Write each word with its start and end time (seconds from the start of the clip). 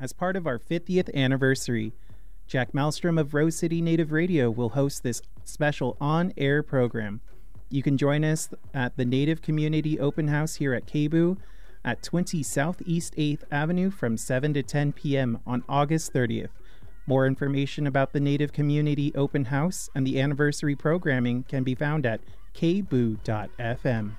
as 0.00 0.12
part 0.12 0.36
of 0.36 0.46
our 0.46 0.58
50th 0.58 1.12
anniversary. 1.14 1.92
Jack 2.46 2.72
Malstrom 2.72 3.20
of 3.20 3.34
Rose 3.34 3.56
City 3.56 3.82
Native 3.82 4.12
Radio 4.12 4.50
will 4.50 4.70
host 4.70 5.02
this 5.02 5.20
special 5.44 5.96
on 6.00 6.32
air 6.36 6.62
program. 6.62 7.20
You 7.70 7.82
can 7.82 7.98
join 7.98 8.24
us 8.24 8.48
at 8.72 8.96
the 8.96 9.04
Native 9.04 9.42
Community 9.42 10.00
Open 10.00 10.28
House 10.28 10.54
here 10.54 10.72
at 10.72 10.86
KBOO 10.86 11.36
at 11.84 12.02
20 12.02 12.42
Southeast 12.42 13.14
8th 13.16 13.42
Avenue 13.50 13.90
from 13.90 14.16
7 14.16 14.54
to 14.54 14.62
10 14.62 14.92
p.m. 14.92 15.40
on 15.46 15.62
August 15.68 16.12
30th. 16.12 16.48
More 17.06 17.26
information 17.26 17.86
about 17.86 18.12
the 18.12 18.20
Native 18.20 18.52
Community 18.52 19.12
Open 19.14 19.46
House 19.46 19.88
and 19.94 20.06
the 20.06 20.20
anniversary 20.20 20.76
programming 20.76 21.44
can 21.44 21.64
be 21.64 21.74
found 21.74 22.04
at 22.04 22.20
kboo.fm. 22.54 24.12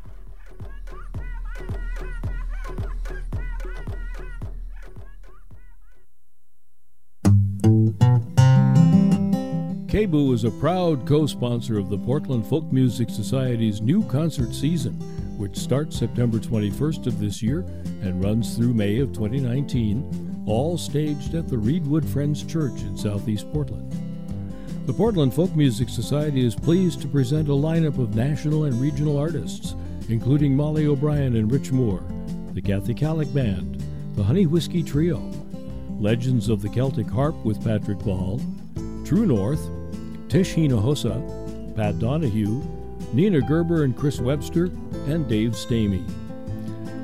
KBOO 9.90 10.36
is 10.36 10.44
a 10.44 10.52
proud 10.52 11.08
co 11.08 11.26
sponsor 11.26 11.80
of 11.80 11.90
the 11.90 11.98
Portland 11.98 12.46
Folk 12.46 12.72
Music 12.72 13.10
Society's 13.10 13.82
new 13.82 14.04
concert 14.04 14.54
season, 14.54 14.94
which 15.36 15.58
starts 15.58 15.98
September 15.98 16.38
21st 16.38 17.08
of 17.08 17.20
this 17.20 17.42
year 17.42 17.62
and 18.04 18.24
runs 18.24 18.56
through 18.56 18.76
May 18.76 19.00
of 19.00 19.14
2019, 19.14 20.44
all 20.46 20.78
staged 20.78 21.34
at 21.34 21.48
the 21.48 21.56
Reedwood 21.56 22.08
Friends 22.08 22.44
Church 22.44 22.84
in 22.84 22.96
southeast 22.96 23.52
Portland. 23.52 23.92
The 24.86 24.94
Portland 24.94 25.34
Folk 25.34 25.56
Music 25.56 25.90
Society 25.90 26.46
is 26.46 26.54
pleased 26.54 27.02
to 27.02 27.08
present 27.08 27.50
a 27.50 27.54
lineup 27.54 27.98
of 27.98 28.14
national 28.14 28.66
and 28.66 28.80
regional 28.80 29.18
artists, 29.18 29.74
including 30.08 30.56
Mollie 30.56 30.86
O'Brien 30.86 31.36
and 31.36 31.52
Rich 31.52 31.72
Moore, 31.72 32.04
the 32.54 32.62
Kathy 32.62 32.94
Kallick 32.94 33.34
Band, 33.34 33.84
the 34.14 34.24
Honey 34.24 34.46
Whiskey 34.46 34.84
Trio, 34.84 35.18
Legends 36.00 36.48
of 36.48 36.62
the 36.62 36.70
Celtic 36.70 37.10
Harp 37.10 37.44
with 37.44 37.64
Patrick 37.64 37.98
Ball, 37.98 38.40
True 39.04 39.26
North, 39.26 39.68
Tish 40.30 40.54
Hinojosa, 40.54 41.76
Pat 41.76 41.98
Donahue, 41.98 42.62
Nina 43.14 43.42
Gerber 43.42 43.84
and 43.84 43.98
Chris 43.98 44.20
Webster, 44.20 44.66
and 45.08 45.28
Dave 45.28 45.52
Stamey. 45.52 46.08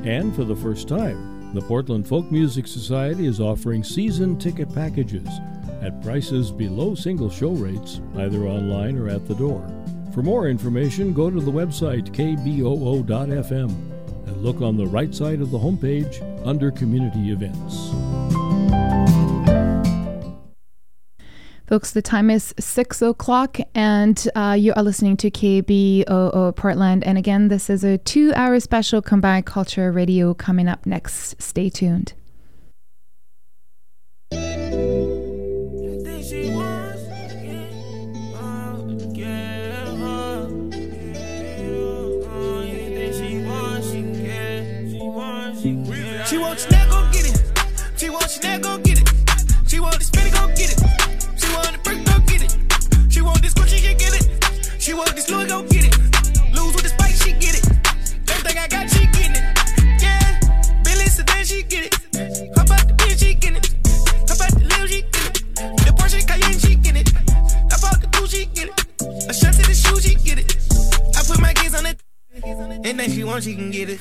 And 0.05 0.35
for 0.35 0.43
the 0.43 0.55
first 0.55 0.87
time, 0.87 1.53
the 1.55 1.61
Portland 1.61 2.07
Folk 2.07 2.31
Music 2.31 2.67
Society 2.67 3.25
is 3.25 3.39
offering 3.39 3.83
season 3.83 4.37
ticket 4.37 4.73
packages 4.75 5.27
at 5.81 6.03
prices 6.03 6.51
below 6.51 6.93
single 6.93 7.31
show 7.31 7.51
rates, 7.51 7.99
either 8.17 8.45
online 8.45 8.97
or 8.97 9.09
at 9.09 9.27
the 9.27 9.35
door. 9.35 9.67
For 10.13 10.21
more 10.21 10.47
information, 10.47 11.11
go 11.11 11.31
to 11.31 11.41
the 11.41 11.51
website 11.51 12.11
kboo.fm 12.11 13.69
and 14.27 14.37
look 14.43 14.61
on 14.61 14.77
the 14.77 14.85
right 14.85 15.13
side 15.13 15.41
of 15.41 15.49
the 15.49 15.59
homepage 15.59 16.21
under 16.45 16.69
Community 16.71 17.31
Events. 17.31 18.24
Folks, 21.67 21.91
the 21.91 22.01
time 22.01 22.29
is 22.29 22.53
6 22.59 23.01
o'clock, 23.01 23.57
and 23.73 24.27
uh, 24.35 24.55
you 24.57 24.71
are 24.75 24.83
listening 24.83 25.17
to 25.17 25.31
KBOO 25.31 26.55
Portland. 26.55 27.03
And 27.03 27.17
again, 27.17 27.47
this 27.47 27.71
is 27.71 27.83
a 27.83 27.97
two 27.97 28.31
hour 28.35 28.59
special 28.59 29.01
combined 29.01 29.47
culture 29.47 29.91
radio 29.91 30.35
coming 30.35 30.67
up 30.67 30.85
next. 30.85 31.41
Stay 31.41 31.69
tuned. 31.69 32.13
Want, 73.35 73.43
she 73.43 73.53
can 73.53 73.69
get 73.69 73.89
it. 73.89 73.99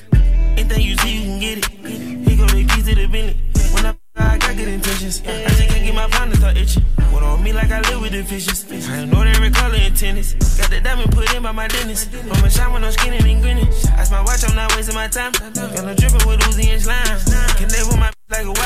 Anything 0.57 0.83
you 0.83 0.97
see, 0.99 1.17
you 1.17 1.23
can 1.23 1.41
get 1.41 1.59
it. 1.59 1.67
He 1.67 2.37
go 2.37 2.47
the 2.47 2.65
keys 2.71 2.87
to 2.87 2.95
the 2.95 3.07
Bentley. 3.09 3.37
When 3.75 3.87
I 3.87 3.95
I 4.17 4.39
got 4.39 4.57
good 4.57 4.69
intentions. 4.69 5.23
I 5.27 5.49
just 5.49 5.69
can't 5.69 5.85
get 5.85 5.95
my 5.95 6.07
partner 6.07 6.37
start 6.37 6.57
itching. 6.57 6.85
What 7.11 7.25
on 7.25 7.43
me 7.43 7.53
like 7.53 7.73
I 7.73 7.81
live 7.91 8.01
with 8.01 8.13
the 8.13 8.23
fishes. 8.23 8.89
I 8.89 9.05
know 9.07 9.23
every 9.23 9.51
color 9.51 9.75
in 9.75 9.93
tennis. 9.95 10.35
Got 10.57 10.71
the 10.71 10.81
diamond 10.81 11.11
put 11.11 11.35
in 11.35 11.43
by 11.43 11.51
my 11.51 11.67
dentist. 11.67 12.11
From 12.11 12.45
a 12.45 12.51
shine 12.51 12.73
when 12.73 12.85
I'm 12.85 12.93
skinning 12.93 13.27
and 13.27 13.43
grinning. 13.43 13.69
Ice 13.99 14.11
my 14.13 14.23
watch, 14.23 14.49
I'm 14.49 14.55
not 14.55 14.75
wasting 14.77 14.95
my 14.95 15.09
time. 15.09 15.33
Got 15.33 15.85
no 15.85 15.95
dripping 15.95 16.29
with 16.29 16.41
Uzi 16.47 16.71
and 16.71 16.83
slime. 16.83 17.34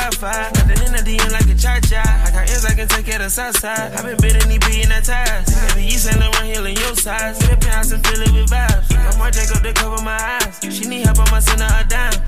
A 0.09 0.11
Wi-Fi. 0.11 0.51
Got 0.53 0.67
the 0.67 0.85
in 0.85 0.91
the 0.91 1.03
DM 1.05 1.31
like 1.31 1.45
a 1.45 1.55
cha-cha. 1.55 2.01
I 2.25 2.31
got 2.31 2.49
ends 2.49 2.65
I 2.65 2.73
can 2.73 2.87
take 2.87 3.05
care 3.05 3.21
of 3.21 3.31
south 3.31 3.59
side. 3.59 3.93
I 3.93 4.01
been 4.01 4.17
bidding 4.17 4.49
these 4.49 4.59
being 4.65 4.89
that 4.89 5.05
ties. 5.05 5.45
Every 5.69 5.83
East 5.85 6.09
Laurent 6.17 6.49
Hill 6.49 6.65
in 6.65 6.75
your 6.77 6.95
size. 6.95 7.37
Flip 7.37 7.63
house 7.63 7.91
and 7.91 8.01
fill 8.05 8.21
it 8.21 8.31
with 8.33 8.49
vibes. 8.49 8.89
I'm 8.89 9.17
more 9.19 9.29
Jacob 9.29 9.61
to 9.61 9.73
cover 9.73 10.01
my 10.01 10.17
eyes. 10.17 10.57
She 10.73 10.87
need 10.87 11.05
help, 11.05 11.19
I'ma 11.19 11.39
send 11.39 11.61
her 11.61 11.69
a 11.69 11.87
dime. 11.87 12.18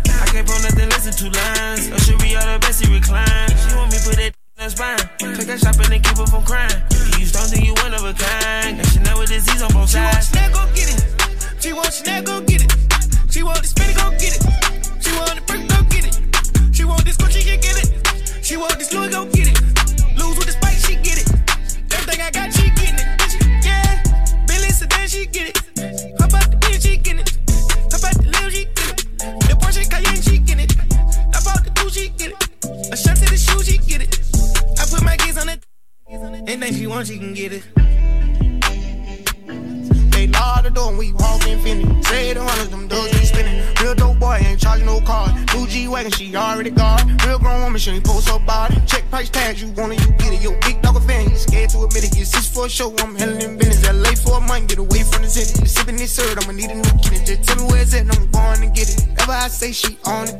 Ain't 45.01 45.07
charging 45.07 45.35
no 45.45 45.45
car. 45.45 45.57
New 45.57 45.67
G 45.67 45.87
wagon, 45.87 46.11
she 46.11 46.35
already 46.35 46.69
got. 46.69 47.05
Real 47.25 47.39
grown 47.39 47.61
woman, 47.61 47.79
she 47.79 47.91
ain't 47.91 48.03
post 48.03 48.29
her 48.29 48.39
body. 48.39 48.75
Check 48.85 49.09
price 49.09 49.29
tags, 49.29 49.61
you 49.61 49.69
want 49.71 49.93
it, 49.93 50.01
you 50.01 50.11
get 50.13 50.33
it. 50.33 50.41
Yo, 50.41 50.51
big 50.61 50.81
dog 50.81 50.95
a 50.95 51.01
fan, 51.01 51.29
you 51.29 51.35
scared 51.35 51.69
to 51.71 51.83
admit 51.83 52.03
it. 52.03 52.11
Get 52.11 52.27
six 52.27 52.47
for 52.49 52.65
a 52.65 52.69
show, 52.69 52.93
I'm 52.97 53.15
handling 53.15 53.57
business. 53.57 53.89
LA 53.89 54.11
for 54.15 54.37
a 54.37 54.41
month, 54.41 54.69
get 54.69 54.79
away 54.79 55.03
from 55.03 55.23
the 55.23 55.29
city. 55.29 55.65
Sipping 55.65 55.97
this 55.97 56.13
syrup, 56.13 56.43
I'ma 56.43 56.53
need 56.53 56.71
a 56.71 56.75
new 56.75 56.95
kitty. 57.01 57.23
Just 57.25 57.43
tell 57.43 57.57
me 57.57 57.71
where 57.71 57.81
it's 57.81 57.93
at, 57.93 58.01
and 58.01 58.11
I'm 58.11 58.29
going 58.31 58.61
to 58.61 58.67
get 58.67 58.89
it. 58.89 59.21
Ever 59.21 59.31
I 59.31 59.47
say 59.47 59.71
she 59.71 59.97
on 60.05 60.27
it. 60.27 60.35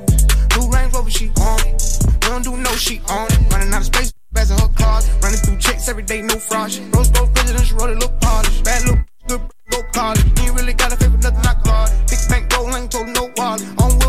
New 0.58 0.70
Range 0.70 0.94
Rover, 0.94 1.10
she 1.12 1.30
on 1.40 1.60
it. 1.68 1.82
We 2.22 2.28
don't 2.30 2.44
do 2.44 2.58
no, 2.58 2.72
she 2.76 3.02
on 3.10 3.28
it. 3.32 3.40
Running 3.52 3.74
out 3.74 3.82
of 3.82 3.86
space, 3.86 4.14
passing 4.34 4.58
her 4.60 4.72
cars. 4.76 5.10
Running 5.22 5.40
through 5.40 5.58
checks 5.58 5.90
every 5.90 6.04
day, 6.04 6.22
no 6.22 6.36
fraud. 6.36 6.72
Rose 6.94 7.10
gold 7.10 7.34
presidential, 7.34 7.78
roll 7.78 7.90
it, 7.90 8.00
look 8.00 8.20
polished. 8.22 8.64
Bad 8.64 8.86
look, 8.88 9.00
good, 9.28 9.42
go 9.72 9.82
college. 9.94 10.24
Ain't 10.40 10.56
really 10.56 10.74
got 10.74 10.94
a 10.94 10.98
favor, 10.98 11.18
nothing 11.18 11.46
I 11.46 11.54
call 11.64 11.86
it. 11.86 11.94
Big 12.10 12.20
bank 12.30 12.52
roll, 12.54 12.76
ain't 12.76 12.92
told 12.92 13.08
no 13.08 13.32
wallet. 13.38 13.64
On 13.80 14.01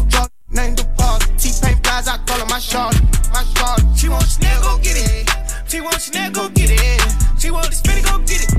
T-Pain 2.02 2.14
I 2.14 2.24
call 2.26 2.38
her 2.40 2.46
my 2.46 2.58
shot. 2.58 3.00
My 3.32 3.44
shot. 3.54 3.80
She 3.96 4.08
want 4.08 4.26
Chanel, 4.26 4.62
go 4.62 4.78
get 4.78 4.96
it. 4.96 5.28
She 5.68 5.80
want 5.80 6.00
Chanel, 6.00 6.30
go 6.30 6.48
get 6.48 6.70
it. 6.70 7.40
She 7.40 7.50
want 7.50 7.68
the 7.68 7.76
spinning, 7.76 8.04
go 8.04 8.18
get 8.18 8.42
it. 8.42 8.50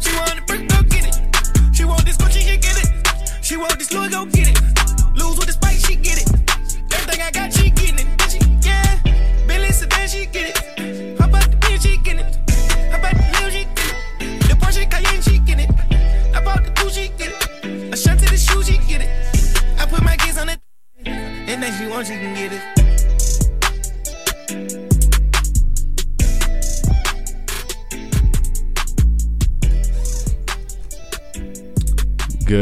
She 0.00 0.16
want 0.16 0.34
the 0.36 0.42
brick, 0.46 0.68
go 0.68 0.82
get 0.82 1.06
it. 1.06 1.74
She 1.74 1.84
want 1.84 2.04
this 2.04 2.16
Gucci, 2.16 2.40
she 2.40 2.56
get 2.56 2.76
it. 2.78 3.44
She 3.44 3.56
want 3.56 3.78
this 3.78 3.92
Louis, 3.92 4.08
go 4.08 4.24
get 4.26 4.48
it. 4.48 4.53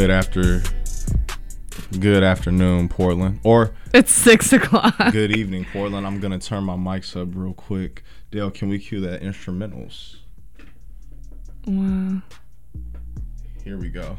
Good 0.03 0.11
after, 0.11 0.61
good 2.01 2.25
afternoon, 2.25 2.89
Portland, 2.89 3.39
or 3.45 3.73
It's 3.95 4.11
six 4.11 4.53
o'clock. 4.53 4.97
Good 5.13 5.31
evening, 5.31 5.65
Portland. 5.73 6.05
I'm 6.05 6.19
gonna 6.19 6.41
turn 6.41 6.65
my 6.65 6.75
mics 6.75 7.17
up 7.17 7.29
real 7.37 7.53
quick. 7.55 8.03
Dale, 8.33 8.51
can 8.51 8.69
we 8.69 8.81
cue 8.81 9.01
that 9.03 9.23
instrumentals? 9.23 10.17
Wow. 11.69 12.21
Here 13.63 13.79
we 13.79 13.91
go. 13.91 14.17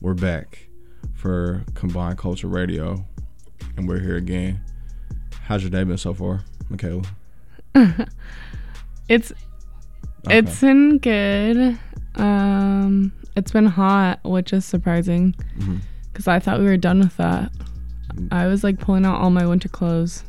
We're 0.00 0.14
back 0.14 0.68
for 1.12 1.64
Combined 1.74 2.16
Culture 2.18 2.46
Radio, 2.46 3.04
and 3.76 3.88
we're 3.88 3.98
here 3.98 4.16
again. 4.16 4.60
How's 5.42 5.62
your 5.64 5.70
day 5.70 5.82
been 5.82 5.98
so 5.98 6.14
far, 6.14 6.44
Michaela? 6.68 7.02
It's 9.08 9.32
Okay. 10.24 10.38
it's 10.38 10.60
been 10.60 10.98
good. 10.98 11.80
Um, 12.14 13.12
it's 13.36 13.52
been 13.52 13.66
hot, 13.66 14.20
which 14.24 14.52
is 14.52 14.64
surprising 14.64 15.34
mm-hmm. 15.58 15.76
because 16.12 16.26
I 16.26 16.38
thought 16.38 16.58
we 16.58 16.66
were 16.66 16.76
done 16.76 17.00
with 17.00 17.16
that. 17.18 17.52
I 18.30 18.46
was 18.46 18.64
like 18.64 18.78
pulling 18.78 19.04
out 19.04 19.20
all 19.20 19.30
my 19.30 19.46
winter 19.46 19.68
clothes, 19.68 20.24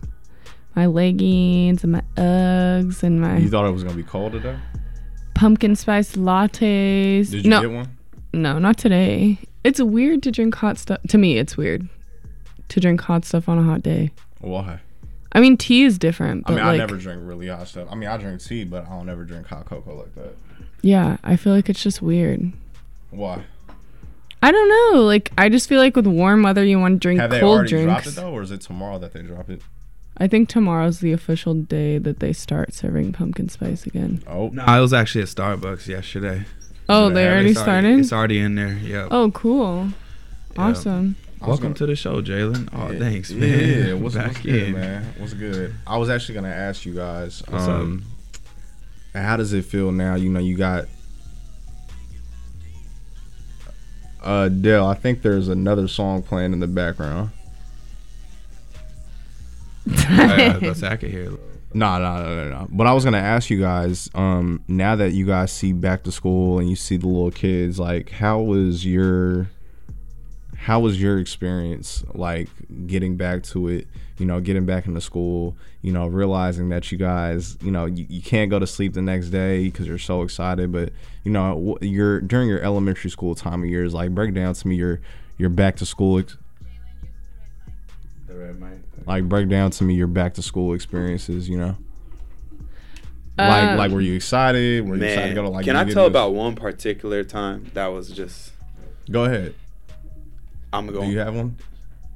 my 0.76 0.86
leggings 0.86 1.84
and 1.84 1.94
my 1.94 2.04
Uggs 2.18 3.04
and 3.04 3.22
my 3.22 3.38
You 3.38 3.50
thought 3.50 3.66
it 3.66 3.72
was 3.72 3.84
gonna 3.84 3.96
be 3.96 4.04
cold 4.04 4.34
today? 4.34 4.58
pumpkin 5.38 5.76
spice 5.76 6.16
lattes. 6.16 7.30
Did 7.30 7.46
you 7.46 7.50
no, 7.50 7.62
get 7.62 7.72
one? 7.72 7.98
no, 8.34 8.60
not 8.60 8.78
today. 8.78 9.38
It's 9.64 9.80
weird 9.80 10.24
to 10.24 10.32
drink 10.32 10.56
hot 10.56 10.78
stuff. 10.78 11.00
To 11.10 11.18
me, 11.18 11.38
it's 11.38 11.56
weird 11.56 11.88
to 12.70 12.80
drink 12.80 13.02
hot 13.02 13.24
stuff 13.24 13.48
on 13.48 13.58
a 13.58 13.64
hot 13.64 13.84
day. 13.84 14.12
Why? 14.42 14.80
I 15.34 15.40
mean, 15.40 15.58
tea 15.58 15.84
is 15.84 16.00
different, 16.00 16.44
I 16.48 16.52
mean, 16.52 16.66
like, 16.66 16.74
I 16.74 16.78
never 16.78 16.98
drink 16.98 17.22
really 17.24 17.48
hot 17.48 17.68
stuff. 17.68 17.88
I 17.92 17.96
mean, 17.96 18.10
I 18.10 18.18
drink 18.18 18.42
tea, 18.42 18.64
but 18.64 18.88
I 18.88 18.90
don't 18.90 19.10
ever 19.10 19.24
drink 19.24 19.46
hot 19.48 19.66
cocoa 19.66 19.94
like 19.94 20.16
that. 20.16 20.36
yeah, 20.82 21.18
I 21.24 21.36
feel 21.36 21.54
like 21.54 21.70
it's 21.70 21.84
just 21.84 22.02
weird. 22.02 22.52
Why? 23.10 23.44
I 24.42 24.52
don't 24.52 24.70
know. 24.96 25.02
Like, 25.04 25.32
I 25.38 25.50
just 25.50 25.68
feel 25.68 25.80
like 25.82 25.96
with 25.96 26.08
warm 26.08 26.44
weather, 26.44 26.64
you 26.64 26.80
want 26.80 26.96
to 26.96 27.00
drink 27.00 27.20
Have 27.20 27.32
they 27.32 27.40
cold 27.40 27.58
already 27.58 27.84
dropped 27.84 28.04
drinks. 28.04 28.18
it 28.18 28.22
though, 28.22 28.32
or 28.32 28.42
is 28.44 28.52
it 28.52 28.62
tomorrow 28.62 29.00
that 29.00 29.14
they 29.14 29.22
drop 29.24 29.50
it? 29.50 29.62
I 30.18 30.28
think 30.28 30.50
tomorrow's 30.50 31.00
the 31.00 31.12
official 31.12 31.54
day 31.54 31.98
that 32.00 32.20
they 32.20 32.34
start 32.34 32.74
serving 32.74 33.14
pumpkin 33.14 33.50
spice 33.50 33.86
again. 33.86 34.24
Oh, 34.28 34.50
No, 34.50 34.64
I 34.64 34.80
was 34.80 34.94
actually 34.94 35.22
at 35.22 35.28
Starbucks 35.28 35.88
yesterday. 35.88 36.46
Oh, 36.90 37.10
they 37.10 37.16
they 37.16 37.28
already 37.28 37.50
It's 37.52 37.60
started. 37.60 38.00
It's 38.00 38.14
already 38.14 38.40
in 38.40 38.56
there. 38.56 38.74
Yeah. 38.82 39.08
Oh, 39.12 39.30
cool. 39.32 39.90
Yeah. 40.56 40.62
Awesome. 40.62 41.16
Welcome 41.42 41.64
gonna- 41.66 41.76
to 41.76 41.86
the 41.88 41.96
show, 41.96 42.22
Jalen. 42.22 42.70
Oh, 42.74 42.92
Yeah. 42.92 43.00
thanks, 43.00 43.30
Yeah, 43.30 43.40
man. 43.40 43.88
yeah, 43.88 43.94
what's, 43.94 44.16
Back 44.16 44.28
what's 44.28 44.40
good, 44.40 44.64
in. 44.70 44.74
man? 44.74 45.14
What's 45.18 45.34
good? 45.34 45.76
I 45.86 45.98
was 45.98 46.10
actually 46.10 46.36
gonna 46.36 46.48
ask 46.50 46.84
you 46.86 46.96
guys, 46.96 47.44
What's 47.48 47.66
up? 47.66 47.70
um, 47.70 48.04
how 49.14 49.38
does 49.38 49.54
it 49.54 49.66
feel 49.66 49.92
now? 49.92 50.16
You 50.16 50.30
know, 50.30 50.40
you 50.40 50.56
got 50.58 50.86
uh 54.28 54.50
Dale. 54.50 54.86
I 54.86 54.94
think 54.96 55.22
there's 55.22 55.48
another 55.48 55.88
song 55.88 56.22
playing 56.22 56.54
in 56.54 56.60
the 56.60 56.68
background. 56.68 57.32
Uh, 60.10 60.60
that's 60.60 60.84
I 60.84 60.98
could 60.98 61.12
hear. 61.12 61.32
No, 61.74 61.98
no, 62.00 62.24
no, 62.24 62.36
no, 62.36 62.50
no. 62.50 62.68
But 62.70 62.88
I 62.88 62.94
was 62.94 63.04
gonna 63.06 63.18
ask 63.18 63.50
you 63.50 63.60
guys, 63.60 64.10
um, 64.16 64.62
now 64.68 64.96
that 64.98 65.14
you 65.14 65.26
guys 65.26 65.52
see 65.52 65.72
back 65.74 66.04
to 66.04 66.12
school 66.12 66.60
and 66.60 66.70
you 66.70 66.76
see 66.76 66.98
the 66.98 67.08
little 67.08 67.32
kids, 67.32 67.80
like, 67.80 68.10
how 68.10 68.40
was 68.42 68.86
your, 68.86 69.50
how 70.58 70.80
was 70.80 71.02
your 71.02 71.20
experience, 71.20 72.04
like, 72.14 72.50
getting 72.88 73.16
back 73.16 73.44
to 73.44 73.68
it? 73.70 73.88
You 74.18 74.26
know, 74.26 74.40
getting 74.42 74.66
back 74.66 74.88
into 74.88 75.00
school. 75.02 75.56
You 75.82 75.94
know, 75.94 76.08
realizing 76.08 76.70
that 76.70 76.92
you 76.92 76.98
guys, 76.98 77.58
you 77.62 77.72
know, 77.72 77.86
you, 77.86 78.06
you 78.10 78.22
can't 78.22 78.50
go 78.50 78.58
to 78.60 78.68
sleep 78.68 78.94
the 78.94 79.02
next 79.02 79.30
day 79.30 79.66
because 79.66 79.88
you're 79.88 79.98
so 80.00 80.24
excited. 80.24 80.72
But 80.72 80.92
you 81.24 81.32
know, 81.32 81.78
your 81.82 82.20
during 82.22 82.50
your 82.50 82.62
elementary 82.62 83.10
school 83.12 83.36
time 83.36 83.64
of 83.64 83.70
years, 83.70 83.94
like, 83.94 84.14
break 84.14 84.34
down 84.34 84.54
to 84.56 84.68
me 84.68 84.76
your 84.76 85.00
your 85.38 85.50
back 85.50 85.76
to 85.78 85.86
school. 85.86 86.20
Ex- 86.20 86.36
The 88.28 88.34
red 88.36 88.60
mic. 88.60 88.80
like 89.06 89.24
break 89.30 89.48
down 89.50 89.72
to 89.72 89.84
me 89.84 89.94
your 89.94 90.08
back 90.08 90.34
to 90.34 90.42
school 90.42 90.74
experiences 90.74 91.48
you 91.48 91.58
know 91.58 91.78
like 93.38 93.70
Uh, 93.70 93.76
like 93.78 93.92
were 93.92 94.02
you 94.02 94.16
excited 94.16 94.86
were 94.88 94.98
you 94.98 95.04
excited 95.04 95.22
to 95.22 95.26
Man, 95.28 95.36
go 95.36 95.42
to 95.44 95.50
like 95.50 95.64
can 95.66 95.76
I 95.78 95.86
tell 95.86 96.08
about 96.08 96.34
one 96.34 96.56
particular 96.56 97.24
time 97.24 97.70
that 97.74 97.88
was 97.88 98.10
just? 98.10 98.52
go 99.12 99.24
ahead 99.26 99.54
I'm 100.74 100.88
gonna 100.88 101.06
do 101.06 101.12
you 101.12 101.20
have 101.20 101.36
one 101.36 101.58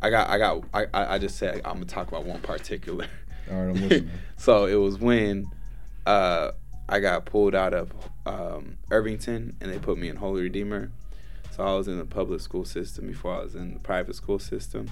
I 0.04 0.10
got. 0.10 0.30
I 0.30 0.38
got. 0.40 0.64
I. 0.74 0.86
I 0.94 1.16
I 1.16 1.18
just 1.20 1.38
said 1.38 1.62
I'm 1.64 1.74
gonna 1.74 1.86
talk 1.86 2.08
about 2.08 2.26
one 2.26 2.42
particular. 2.42 3.06
all 3.52 3.58
right 3.58 3.70
i'm 3.70 3.74
listening 3.74 4.10
so 4.38 4.66
it 4.66 4.76
was 4.76 4.98
when 4.98 5.48
uh, 6.06 6.52
I 6.90 7.00
got 7.00 7.26
pulled 7.26 7.56
out 7.56 7.74
of 7.74 7.92
um, 8.26 8.78
Irvington 8.90 9.56
and 9.62 9.72
they 9.72 9.80
put 9.80 9.98
me 9.98 10.10
in 10.10 10.18
Holy 10.18 10.42
Redeemer. 10.42 10.92
So 11.52 11.64
I 11.64 11.76
was 11.76 11.88
in 11.88 11.98
the 11.98 12.06
public 12.06 12.42
school 12.42 12.66
system 12.66 13.08
before 13.08 13.36
I 13.36 13.44
was 13.44 13.56
in 13.56 13.74
the 13.74 13.80
private 13.80 14.16
school 14.16 14.40
system. 14.40 14.92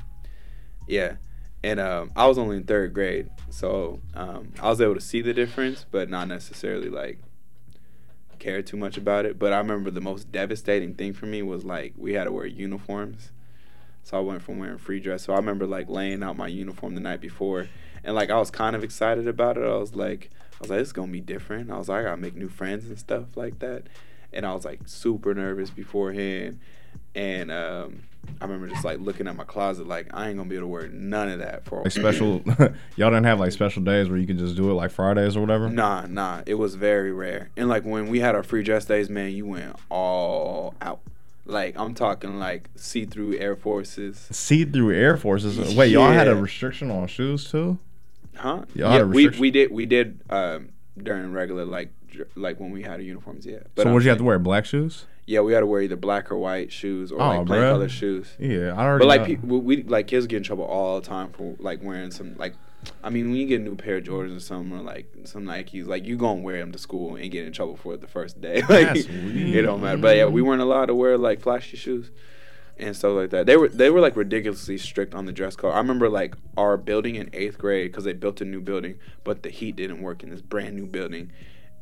Yeah. 0.88 1.16
And 1.64 1.80
um, 1.80 2.12
I 2.16 2.28
was 2.28 2.38
only 2.38 2.58
in 2.58 2.64
third 2.64 2.94
grade. 2.94 3.30
So 3.50 4.02
um, 4.14 4.54
I 4.62 4.70
was 4.70 4.80
able 4.80 4.96
to 4.96 5.02
see 5.02 5.22
the 5.22 5.34
difference, 5.34 5.86
but 5.90 6.10
not 6.10 6.28
necessarily 6.28 6.90
like 6.90 7.20
care 8.40 8.62
too 8.62 8.78
much 8.78 8.98
about 8.98 9.26
it. 9.26 9.38
But 9.38 9.52
I 9.52 9.58
remember 9.58 9.92
the 9.92 10.00
most 10.02 10.32
devastating 10.32 10.96
thing 10.96 11.14
for 11.14 11.26
me 11.26 11.42
was 11.42 11.66
like 11.66 11.94
we 11.98 12.14
had 12.14 12.26
to 12.26 12.32
wear 12.32 12.46
uniforms. 12.46 13.32
So 14.04 14.18
I 14.18 14.22
went 14.22 14.42
from 14.42 14.60
wearing 14.60 14.78
free 14.78 15.00
dress. 15.00 15.24
So 15.24 15.34
I 15.34 15.38
remember 15.38 15.68
like 15.68 15.90
laying 15.90 16.24
out 16.24 16.38
my 16.38 16.48
uniform 16.48 16.96
the 16.96 17.02
night 17.02 17.22
before, 17.22 17.68
and 18.04 18.16
like 18.16 18.30
I 18.30 18.40
was 18.40 18.50
kind 18.50 18.76
of 18.76 18.84
excited 18.84 19.28
about 19.28 19.58
it. 19.58 19.64
I 19.64 19.78
was 19.78 19.96
like, 19.96 20.30
I 20.54 20.58
was 20.62 20.70
like, 20.70 20.80
it's 20.80 20.92
gonna 20.92 21.12
be 21.12 21.22
different. 21.22 21.72
I 21.72 21.78
was 21.78 21.90
like, 21.90 22.02
I 22.02 22.04
gotta 22.04 22.18
make 22.18 22.36
new 22.36 22.50
friends 22.50 22.88
and 22.88 22.98
stuff 22.98 23.36
like 23.36 23.60
that. 23.60 23.84
And 24.34 24.46
I 24.46 24.54
was 24.54 24.66
like 24.66 24.82
super 24.88 25.34
nervous 25.34 25.70
beforehand. 25.70 26.60
And 27.16 27.52
um, 27.52 28.04
I 28.42 28.46
remember 28.46 28.68
just 28.68 28.86
like 28.86 29.00
looking 29.00 29.28
at 29.28 29.36
my 29.36 29.44
closet, 29.44 29.88
like 29.88 30.08
I 30.14 30.30
ain't 30.30 30.38
gonna 30.38 30.50
be 30.50 30.56
able 30.56 30.68
to 30.68 30.72
wear 30.72 30.88
none 30.88 31.30
of 31.30 31.40
that 31.40 31.66
for 31.66 31.82
like 31.84 31.92
special 31.92 32.42
y'all 32.96 33.10
didn't 33.10 33.26
have 33.26 33.40
like 33.40 33.52
special 33.52 33.84
days 33.84 34.10
where 34.10 34.18
you 34.18 34.28
could 34.28 34.38
just 34.38 34.56
do 34.56 34.70
it 34.70 34.74
like 34.74 34.92
fridays 34.92 35.36
or 35.36 35.42
whatever 35.42 35.70
Nah, 35.70 36.06
nah, 36.08 36.42
it 36.46 36.56
was 36.56 36.76
very 36.76 37.12
rare. 37.12 37.50
And 37.58 37.70
like 37.70 37.84
when 37.84 38.08
we 38.08 38.20
had 38.20 38.36
our 38.36 38.44
free 38.44 38.64
dress 38.64 38.86
days, 38.86 39.10
man, 39.10 39.32
you 39.32 39.46
went 39.46 39.76
all 39.90 40.76
out. 40.82 41.02
Like 41.50 41.78
I'm 41.78 41.94
talking 41.96 42.38
like 42.40 42.70
see-through 42.76 43.38
Air 43.38 43.56
Forces, 43.56 44.28
see-through 44.32 44.94
air 44.96 45.18
forces 45.18 45.76
wait 45.76 45.92
y'all 45.92 46.12
had 46.12 46.28
a 46.28 46.36
restriction 46.36 46.92
on 46.92 47.08
shoes 47.08 47.50
too 47.50 47.78
huh? 48.36 48.64
Y'all 48.76 48.92
had 48.92 49.02
a 49.02 49.08
we 49.08 49.26
restriction? 49.28 49.42
we 49.42 49.52
did 49.52 49.72
we 49.72 49.86
did 49.86 50.22
um, 50.30 50.70
during 50.98 51.32
regular 51.34 51.66
like 51.66 51.90
like 52.36 52.60
when 52.60 52.72
we 52.72 52.82
had 52.84 53.02
uniforms, 53.02 53.46
yeah. 53.46 53.60
so 53.78 53.84
I'm 53.84 53.94
would 53.94 54.04
you 54.04 54.10
have 54.10 54.18
to 54.20 54.24
wear 54.24 54.40
black 54.40 54.66
shoes 54.66 55.06
Yeah, 55.26 55.42
we 55.42 55.54
had 55.54 55.60
to 55.62 55.66
wear 55.68 55.82
either 55.82 55.96
black 55.96 56.32
or 56.32 56.38
white 56.38 56.72
shoes 56.72 57.12
or 57.12 57.22
Oh, 57.22 57.38
like 57.40 57.46
plain 57.48 57.62
color 57.62 57.90
shoes. 57.90 58.36
yeah 58.40 58.74
i 58.76 58.84
already 58.84 59.04
But 59.04 59.08
like 59.08 59.22
know. 59.22 59.28
pe- 59.28 59.36
we, 59.48 59.58
we 59.60 59.84
like 59.84 60.08
kids 60.08 60.28
get 60.28 60.38
in 60.38 60.44
trouble 60.44 60.66
all 60.66 61.00
the 61.00 61.08
time 61.08 61.32
for 61.32 61.56
like 61.60 61.82
wearing 61.84 62.12
some 62.12 62.36
like 62.38 62.54
I 63.04 63.10
mean 63.10 63.30
when 63.30 63.36
you 63.36 63.46
get 63.46 63.62
a 63.62 63.64
new 63.64 63.76
pair 63.76 63.98
of 63.98 64.04
Jordans 64.04 64.38
or 64.38 64.40
something 64.40 64.78
or 64.78 64.82
like 64.82 65.12
some 65.26 65.46
Nikes 65.46 65.88
like 65.88 66.06
you 66.06 66.18
gonna 66.18 66.42
wear 66.42 66.60
them 66.60 66.72
to 66.72 66.80
school 66.80 67.16
and 67.16 67.32
get 67.32 67.46
in 67.46 67.54
trouble 67.54 67.76
for 67.78 67.94
it 67.94 68.02
the 68.02 68.08
first 68.08 68.42
day. 68.42 68.62
Like 68.70 68.96
it 68.96 69.62
don't 69.64 69.82
matter. 69.82 69.98
But 69.98 70.18
yeah 70.18 70.26
we 70.26 70.42
weren't 70.42 70.62
allowed 70.62 70.88
to 70.88 70.96
wear 70.96 71.18
like 71.18 71.42
flashy 71.42 71.78
shoes 71.78 72.12
and 72.78 72.96
stuff 72.96 73.14
like 73.14 73.30
that. 73.32 73.46
They 73.46 73.58
were 73.58 73.70
they 73.70 73.90
were 73.90 74.00
like 74.00 74.16
ridiculously 74.16 74.78
strict 74.78 75.14
on 75.14 75.26
the 75.26 75.32
dress 75.32 75.56
code. 75.56 75.74
I 75.74 75.78
remember 75.78 76.10
like 76.10 76.36
our 76.58 76.78
building 76.78 77.16
in 77.16 77.30
eighth 77.34 77.58
grade 77.58 77.92
because 77.92 78.04
they 78.06 78.14
built 78.14 78.42
a 78.42 78.46
new 78.46 78.62
building 78.62 78.98
but 79.24 79.44
the 79.44 79.50
heat 79.50 79.76
didn't 79.76 80.02
work 80.02 80.24
in 80.24 80.30
this 80.30 80.42
brand 80.42 80.76
new 80.76 80.86
building 80.86 81.32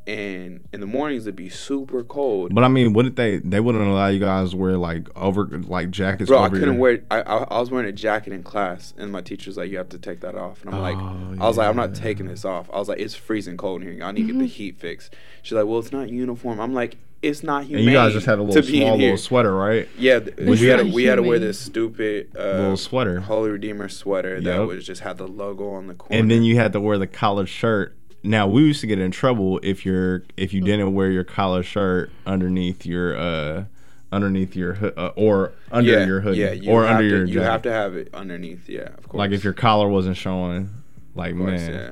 and 0.08 0.66
in 0.72 0.80
the 0.80 0.88
mornings 0.88 1.26
it'd 1.28 1.36
be 1.36 1.50
super 1.50 2.02
cold 2.02 2.56
but 2.56 2.64
i 2.64 2.68
mean 2.70 2.94
wouldn't 2.94 3.18
they 3.18 3.38
they 3.40 3.60
wouldn't 3.60 3.86
allow 3.86 4.08
you 4.08 4.20
guys 4.20 4.52
to 4.52 4.58
wear 4.58 4.78
like 4.78 5.06
over 5.18 5.46
like 5.68 5.92
jackets 5.92 6.30
Bro, 6.30 6.44
I 6.44 6.50
couldn't 6.50 6.64
your- 6.70 6.74
wear. 6.76 7.02
I, 7.12 7.22
I 7.22 7.38
I 7.44 7.60
was 7.60 7.70
wearing 7.70 7.90
a 7.90 7.92
jacket 7.92 8.32
in 8.32 8.42
class, 8.42 8.94
and 8.98 9.12
my 9.12 9.22
teacher's 9.22 9.58
like, 9.58 9.70
"You 9.70 9.78
have 9.78 9.90
to 9.90 10.00
take 10.00 10.22
that 10.22 10.36
off." 10.36 10.64
And 10.64 10.74
I'm 10.74 10.82
like, 10.82 10.96
Oh, 10.98 11.44
I 11.44 11.48
was 11.48 11.58
like, 11.58 11.68
"I'm 11.68 11.76
not 11.76 11.94
taking 11.94 12.26
this 12.28 12.46
off." 12.46 12.70
I 12.74 12.80
was 12.80 12.88
like, 12.88 13.00
"It's 13.00 13.16
freezing 13.16 13.58
cold 13.58 13.82
in 13.82 13.92
here. 13.96 14.04
I 14.06 14.12
need 14.12 14.28
to 14.28 14.34
get 14.34 14.40
the 14.40 14.46
heat 14.48 14.80
fixed." 14.80 15.14
She's 15.44 15.54
like, 15.54 15.66
"Well, 15.66 15.80
it's 15.80 15.92
not 15.92 16.10
uniform." 16.10 16.60
I'm 16.62 16.74
like, 16.74 16.96
"It's 17.22 17.44
not 17.44 17.64
and 17.64 17.72
you 17.72 17.92
guys 17.92 18.14
just 18.14 18.26
had 18.26 18.40
a 18.40 18.44
little 18.44 18.64
small 18.64 18.98
little 18.98 19.18
sweater 19.18 19.54
right 19.56 19.88
Yeah, 19.98 20.20
th- 20.20 20.38
we 20.38 20.58
had 20.68 20.78
to, 20.80 20.84
we 20.86 21.04
had 21.06 21.16
to 21.16 21.24
wear 21.24 21.40
this 21.40 21.60
stupid 21.60 22.30
uh, 22.38 22.44
little 22.44 22.78
sweater 22.78 23.20
Holy 23.22 23.50
Redeemer 23.50 23.90
sweater 23.90 24.40
that 24.42 24.60
was 24.60 24.86
just 24.86 25.02
had 25.02 25.18
the 25.18 25.28
logo 25.28 25.70
on 25.72 25.88
the 25.88 25.94
corner. 25.96 26.20
and 26.22 26.32
then 26.32 26.44
you 26.44 26.56
had 26.56 26.72
to 26.74 26.80
wear 26.80 26.98
the 26.98 27.08
collared 27.08 27.50
shirt. 27.50 27.94
Now 28.24 28.48
we 28.48 28.64
used 28.64 28.82
to 28.82 28.88
get 28.88 29.00
in 29.00 29.12
trouble 29.12 29.60
if 29.64 29.86
you're 29.86 30.24
if 30.36 30.54
you 30.54 30.62
didn't 30.62 30.94
wear 30.94 31.12
your 31.12 31.24
collar 31.24 31.64
shirt 31.64 32.12
underneath 32.26 32.86
your 32.86 33.18
uh 33.18 33.66
underneath 34.12 34.56
your 34.56 34.78
uh, 34.98 35.10
or 35.16 35.54
under 35.72 35.92
yeah, 35.92 36.06
your 36.06 36.22
hoodie 36.22 36.40
yeah, 36.40 36.52
you 36.52 36.72
or 36.72 36.86
under 36.86 37.04
to, 37.04 37.08
your 37.08 37.26
you 37.26 37.40
have 37.42 37.62
to 37.64 37.72
have 37.72 37.96
it 37.96 38.10
underneath. 38.14 38.68
Yeah, 38.68 38.82
of 38.82 39.08
course. 39.10 39.20
like 39.20 39.32
if 39.32 39.44
your 39.44 39.54
collar 39.54 39.88
wasn't 39.88 40.18
showing. 40.18 40.70
Like 41.16 41.36
course, 41.36 41.62
man. 41.62 41.74
yeah. 41.74 41.92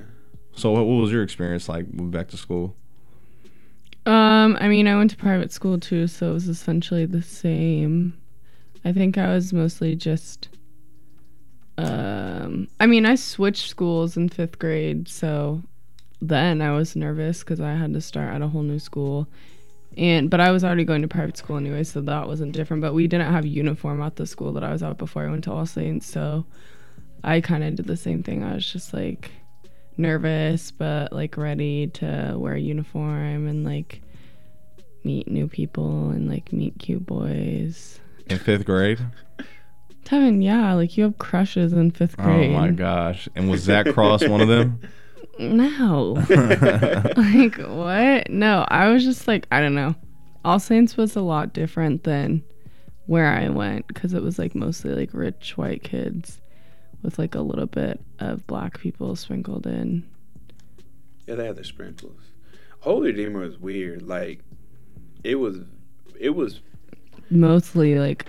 So 0.55 0.71
what, 0.71 0.85
what 0.85 1.01
was 1.01 1.11
your 1.11 1.23
experience 1.23 1.67
like 1.67 1.91
moving 1.91 2.11
back 2.11 2.29
to 2.29 2.37
school? 2.37 2.75
Um, 4.05 4.55
I 4.59 4.67
mean, 4.67 4.87
I 4.87 4.95
went 4.95 5.11
to 5.11 5.17
private 5.17 5.51
school 5.51 5.79
too, 5.79 6.07
so 6.07 6.29
it 6.29 6.33
was 6.33 6.47
essentially 6.47 7.05
the 7.05 7.23
same. 7.23 8.15
I 8.83 8.93
think 8.93 9.17
I 9.17 9.33
was 9.33 9.51
mostly 9.51 9.95
just. 9.95 10.49
Um, 11.77 12.67
I 12.79 12.85
mean, 12.85 13.05
I 13.05 13.15
switched 13.15 13.67
schools 13.67 14.15
in 14.15 14.29
fifth 14.29 14.59
grade, 14.59 15.09
so 15.09 15.63
then 16.21 16.61
I 16.61 16.71
was 16.71 16.95
nervous 16.95 17.39
because 17.39 17.59
I 17.59 17.73
had 17.73 17.93
to 17.93 18.01
start 18.01 18.33
at 18.33 18.41
a 18.41 18.47
whole 18.47 18.63
new 18.63 18.79
school, 18.79 19.27
and 19.97 20.29
but 20.29 20.39
I 20.39 20.51
was 20.51 20.63
already 20.63 20.83
going 20.83 21.01
to 21.01 21.07
private 21.07 21.37
school 21.37 21.57
anyway, 21.57 21.83
so 21.83 22.01
that 22.01 22.27
wasn't 22.27 22.53
different. 22.53 22.81
But 22.81 22.93
we 22.93 23.07
didn't 23.07 23.31
have 23.31 23.45
uniform 23.45 24.01
at 24.01 24.15
the 24.15 24.25
school 24.25 24.53
that 24.53 24.63
I 24.63 24.71
was 24.71 24.83
at 24.83 24.97
before 24.97 25.25
I 25.25 25.29
went 25.29 25.43
to 25.45 25.51
All 25.51 25.65
Saints, 25.65 26.07
so 26.07 26.45
I 27.23 27.41
kind 27.41 27.63
of 27.63 27.75
did 27.75 27.87
the 27.87 27.97
same 27.97 28.23
thing. 28.23 28.43
I 28.43 28.55
was 28.55 28.71
just 28.71 28.93
like 28.93 29.31
nervous, 29.97 30.71
but 30.71 31.11
like 31.11 31.37
ready 31.37 31.87
to 31.87 32.35
wear 32.37 32.53
a 32.53 32.59
uniform 32.59 33.47
and 33.47 33.63
like 33.65 34.01
meet 35.03 35.27
new 35.27 35.47
people 35.47 36.09
and 36.09 36.29
like 36.29 36.51
meet 36.51 36.77
cute 36.79 37.05
boys. 37.05 37.99
In 38.27 38.39
fifth 38.39 38.65
grade. 38.65 38.99
Tevin, 40.03 40.43
yeah, 40.43 40.73
like 40.73 40.97
you 40.97 41.03
have 41.03 41.17
crushes 41.17 41.73
in 41.73 41.91
fifth 41.91 42.17
grade. 42.17 42.51
Oh 42.51 42.53
my 42.53 42.69
gosh! 42.69 43.27
And 43.35 43.49
was 43.49 43.61
Zach 43.61 43.87
Cross 43.93 44.27
one 44.27 44.41
of 44.41 44.47
them? 44.47 44.79
No. 45.39 46.13
like 47.17 47.57
what? 47.57 48.29
No, 48.29 48.65
I 48.69 48.89
was 48.89 49.03
just 49.03 49.27
like 49.27 49.47
I 49.51 49.61
don't 49.61 49.75
know. 49.75 49.95
All 50.43 50.59
Saints 50.59 50.95
was 50.95 51.15
a 51.15 51.21
lot 51.21 51.53
different 51.53 52.03
than 52.03 52.43
where 53.07 53.27
I 53.27 53.49
went 53.49 53.87
because 53.87 54.13
it 54.13 54.21
was 54.21 54.39
like 54.39 54.55
mostly 54.55 54.93
like 54.93 55.09
rich 55.13 55.57
white 55.57 55.83
kids 55.83 56.41
with 57.01 57.19
like 57.19 57.35
a 57.35 57.41
little 57.41 57.67
bit 57.67 57.99
of 58.19 58.45
black 58.47 58.79
people 58.79 59.15
sprinkled 59.15 59.67
in. 59.67 60.03
Yeah, 61.27 61.35
they 61.35 61.45
had 61.45 61.55
their 61.55 61.63
sprinkles. 61.63 62.19
Holy 62.79 63.11
Redeemer 63.11 63.41
was 63.41 63.57
weird. 63.57 64.03
Like, 64.03 64.41
it 65.23 65.35
was, 65.35 65.57
it 66.19 66.31
was. 66.31 66.61
Mostly 67.31 67.97
like 67.97 68.27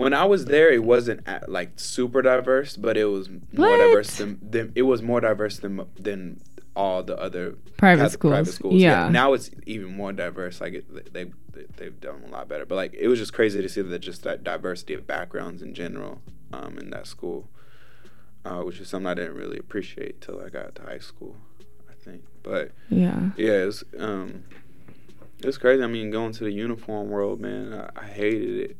When 0.00 0.14
I 0.14 0.24
was 0.24 0.46
there, 0.46 0.70
it 0.70 0.82
wasn't 0.84 1.26
like 1.48 1.78
super 1.78 2.22
diverse, 2.22 2.76
but 2.76 2.96
it 2.96 3.04
was 3.06 3.28
more 3.28 3.40
What? 3.70 3.76
diverse 3.78 4.16
than, 4.16 4.38
than 4.42 4.72
it 4.74 4.82
was 4.82 5.02
more 5.02 5.20
diverse 5.20 5.58
than 5.58 5.80
than 5.98 6.40
all 6.76 7.02
the 7.02 7.18
other 7.18 7.56
Private 7.76 8.02
Catholic 8.02 8.20
private 8.20 8.46
schools. 8.52 8.54
schools. 8.54 8.74
Yeah. 8.82 9.08
Now 9.08 9.32
it's 9.32 9.50
even 9.66 9.94
more 9.96 10.12
diverse. 10.12 10.60
Like 10.60 10.74
it, 10.74 11.12
they, 11.12 11.24
they 11.54 11.64
they've 11.76 12.00
done 12.00 12.22
a 12.26 12.30
lot 12.30 12.48
better. 12.48 12.64
But 12.64 12.76
like 12.76 12.94
it 12.94 13.08
was 13.08 13.18
just 13.18 13.32
crazy 13.32 13.60
to 13.60 13.68
see 13.68 13.82
that 13.82 13.98
just 13.98 14.22
that 14.22 14.44
diversity 14.44 14.94
of 14.94 15.06
backgrounds 15.06 15.62
in 15.62 15.74
general 15.74 16.22
um, 16.52 16.78
in 16.78 16.90
that 16.90 17.06
school, 17.06 17.48
uh, 18.44 18.60
which 18.62 18.80
is 18.80 18.88
something 18.88 19.06
I 19.08 19.14
didn't 19.14 19.34
really 19.34 19.58
appreciate 19.58 20.20
till 20.20 20.40
I 20.40 20.48
got 20.48 20.74
to 20.76 20.82
high 20.82 20.98
school. 20.98 21.36
I 21.90 21.94
think, 22.04 22.22
but 22.42 22.70
yeah. 22.88 23.30
yeah, 23.36 23.66
it's 23.68 23.84
um, 23.98 24.44
it's 25.42 25.58
crazy. 25.58 25.82
I 25.82 25.86
mean, 25.86 26.10
going 26.10 26.32
to 26.32 26.44
the 26.44 26.52
uniform 26.52 27.10
world, 27.10 27.40
man, 27.40 27.72
I, 27.74 28.00
I 28.00 28.06
hated 28.06 28.70
it. 28.70 28.76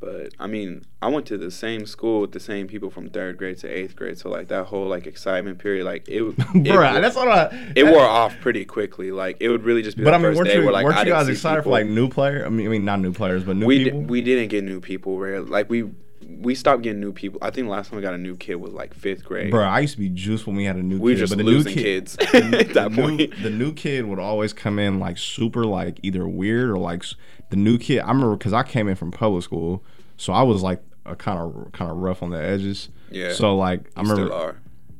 But 0.00 0.32
I 0.38 0.46
mean, 0.46 0.82
I 1.02 1.08
went 1.08 1.26
to 1.26 1.36
the 1.36 1.50
same 1.50 1.84
school 1.84 2.22
with 2.22 2.32
the 2.32 2.40
same 2.40 2.66
people 2.66 2.88
from 2.90 3.10
third 3.10 3.36
grade 3.36 3.58
to 3.58 3.68
eighth 3.68 3.94
grade, 3.96 4.16
so 4.18 4.30
like 4.30 4.48
that 4.48 4.64
whole 4.66 4.86
like 4.86 5.06
excitement 5.06 5.58
period, 5.58 5.84
like 5.84 6.08
it, 6.08 6.22
it 6.22 6.36
Bruh, 6.38 6.92
wore- 6.92 7.00
that's 7.02 7.16
what 7.16 7.28
I. 7.28 7.72
it 7.76 7.84
wore 7.84 8.00
off 8.00 8.34
pretty 8.40 8.64
quickly. 8.64 9.12
Like 9.12 9.36
it 9.40 9.50
would 9.50 9.62
really 9.62 9.82
just 9.82 9.98
be 9.98 10.04
But 10.04 10.12
the 10.12 10.14
I 10.16 10.18
mean, 10.18 10.28
first 10.30 10.38
weren't 10.38 10.48
day 10.48 10.56
you, 10.56 10.64
where 10.64 10.72
like 10.72 10.84
weren't 10.86 10.98
you 11.06 11.12
guys 11.12 11.28
excited 11.28 11.62
for 11.64 11.70
like 11.70 11.86
new 11.86 12.08
player? 12.08 12.46
I 12.46 12.48
mean, 12.48 12.66
I 12.66 12.70
mean 12.70 12.84
not 12.86 13.00
new 13.00 13.12
players, 13.12 13.44
but 13.44 13.56
new 13.56 13.66
we 13.66 13.84
people. 13.84 14.00
Did, 14.00 14.10
we 14.10 14.22
didn't 14.22 14.48
get 14.48 14.64
new 14.64 14.80
people. 14.80 15.18
Rare, 15.18 15.40
like 15.42 15.68
we 15.68 15.90
we 16.38 16.54
stopped 16.54 16.80
getting 16.82 17.00
new 17.00 17.12
people. 17.12 17.38
I 17.42 17.50
think 17.50 17.66
the 17.66 17.70
last 17.70 17.90
time 17.90 17.96
we 17.96 18.02
got 18.02 18.14
a 18.14 18.18
new 18.18 18.36
kid 18.36 18.54
was 18.54 18.72
like 18.72 18.94
fifth 18.94 19.24
grade. 19.24 19.50
Bro, 19.50 19.64
I 19.64 19.80
used 19.80 19.94
to 19.94 20.00
be 20.00 20.08
juiced 20.08 20.46
when 20.46 20.56
we 20.56 20.64
had 20.64 20.76
a 20.76 20.82
new 20.82 20.98
We 20.98 21.12
kid. 21.12 21.16
were 21.16 21.26
just 21.26 21.30
but 21.32 21.38
the 21.38 21.44
losing 21.44 21.74
new 21.74 21.82
kid, 21.82 22.04
kids 22.06 22.16
at 22.34 22.72
that 22.74 22.74
the 22.74 22.88
new, 22.88 23.02
point. 23.28 23.42
the 23.42 23.50
new 23.50 23.72
kid 23.74 24.06
would 24.06 24.18
always 24.18 24.52
come 24.54 24.78
in 24.78 24.98
like 24.98 25.18
super 25.18 25.64
like 25.66 25.98
either 26.02 26.26
weird 26.26 26.70
or 26.70 26.78
like 26.78 27.04
the 27.50 27.56
new 27.56 27.78
kid. 27.78 28.00
I 28.00 28.08
remember 28.08 28.36
because 28.36 28.52
I 28.52 28.62
came 28.62 28.88
in 28.88 28.96
from 28.96 29.10
public 29.10 29.42
school, 29.44 29.84
so 30.16 30.32
I 30.32 30.42
was 30.42 30.62
like 30.62 30.82
a 31.06 31.14
kind 31.16 31.38
of 31.38 31.72
kind 31.72 31.90
of 31.90 31.96
rough 31.98 32.22
on 32.22 32.30
the 32.30 32.38
edges. 32.42 32.88
Yeah. 33.10 33.32
So 33.32 33.56
like 33.56 33.90
I 33.96 34.02
remember. 34.02 34.26
still 34.26 34.36
are. 34.36 34.56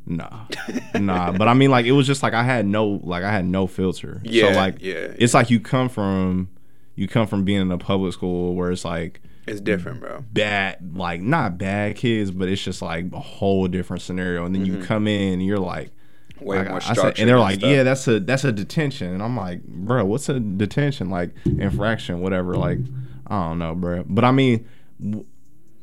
Nah, 0.07 0.47
nah. 0.95 1.31
But 1.33 1.47
I 1.49 1.55
mean, 1.55 1.71
like 1.71 1.87
it 1.87 1.93
was 1.93 2.07
just 2.07 2.23
like 2.23 2.35
I 2.35 2.43
had 2.43 2.67
no 2.67 3.01
like 3.05 3.23
I 3.23 3.31
had 3.31 3.45
no 3.45 3.67
filter. 3.67 4.21
Yeah, 4.25 4.53
So 4.53 4.57
like 4.59 4.77
yeah, 4.81 5.13
it's 5.19 5.35
like 5.35 5.51
you 5.51 5.61
come 5.61 5.89
from 5.89 6.49
you 6.97 7.07
come 7.07 7.27
from 7.27 7.45
being 7.45 7.61
in 7.61 7.71
a 7.71 7.79
public 7.79 8.13
school 8.13 8.55
where 8.55 8.71
it's 8.73 8.85
like 8.85 9.21
It's 9.47 9.61
different, 9.61 10.01
bro. 10.01 10.25
bad 10.33 10.97
like 10.97 11.21
not 11.21 11.59
bad 11.59 11.97
kids, 11.97 12.31
but 12.31 12.49
it's 12.49 12.63
just 12.63 12.83
like 12.83 13.13
a 13.13 13.21
whole 13.21 13.69
different 13.69 14.03
scenario. 14.03 14.45
And 14.45 14.55
then 14.55 14.67
you 14.67 14.83
come 14.83 15.07
in 15.07 15.35
and 15.35 15.45
you're 15.47 15.59
like 15.59 15.89
Mm-hmm. 15.89 15.97
Way 16.41 16.59
like, 16.59 16.69
more 16.69 16.81
I 16.83 16.95
said- 16.95 17.19
and 17.19 17.29
they're 17.29 17.37
and 17.37 17.45
like, 17.45 17.59
stuff. 17.59 17.71
yeah, 17.71 17.83
that's 17.83 18.07
a 18.09 18.21
that's 18.21 18.45
a 18.45 18.53
detention. 18.53 19.13
And 19.13 19.23
I'm 19.23 19.37
like, 19.37 19.63
bro, 19.65 20.05
what's 20.05 20.29
a 20.29 20.41
detention? 20.41 21.11
Like 21.11 21.31
infraction, 21.45 22.21
whatever. 22.21 22.55
Like, 22.57 22.79
I 23.27 23.49
don't 23.49 23.59
know, 23.59 23.75
bro. 23.75 24.05
But 24.09 24.25
I 24.25 24.33
mean, 24.33 24.67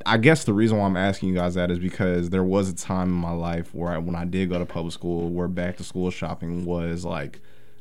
I 0.06 0.18
guess 0.18 0.44
the 0.44 0.54
reason 0.54 0.78
why 0.78 0.86
I'm 0.86 0.98
asking 0.98 1.30
you 1.30 1.36
guys 1.36 1.56
that 1.56 1.70
is 1.72 1.80
because 1.80 2.30
there 2.30 2.44
was 2.44 2.70
a 2.70 2.76
time 2.76 3.10
in 3.10 3.16
my 3.16 3.32
life 3.32 3.74
where 3.74 3.92
I, 3.92 3.98
when 3.98 4.16
I 4.16 4.26
did 4.26 4.50
go 4.50 4.58
to 4.60 4.66
public 4.66 4.94
school, 4.94 5.30
where 5.30 5.48
back 5.48 5.78
to 5.78 5.84
school 5.84 6.10
shopping 6.12 6.66
was 6.66 7.06
like 7.06 7.40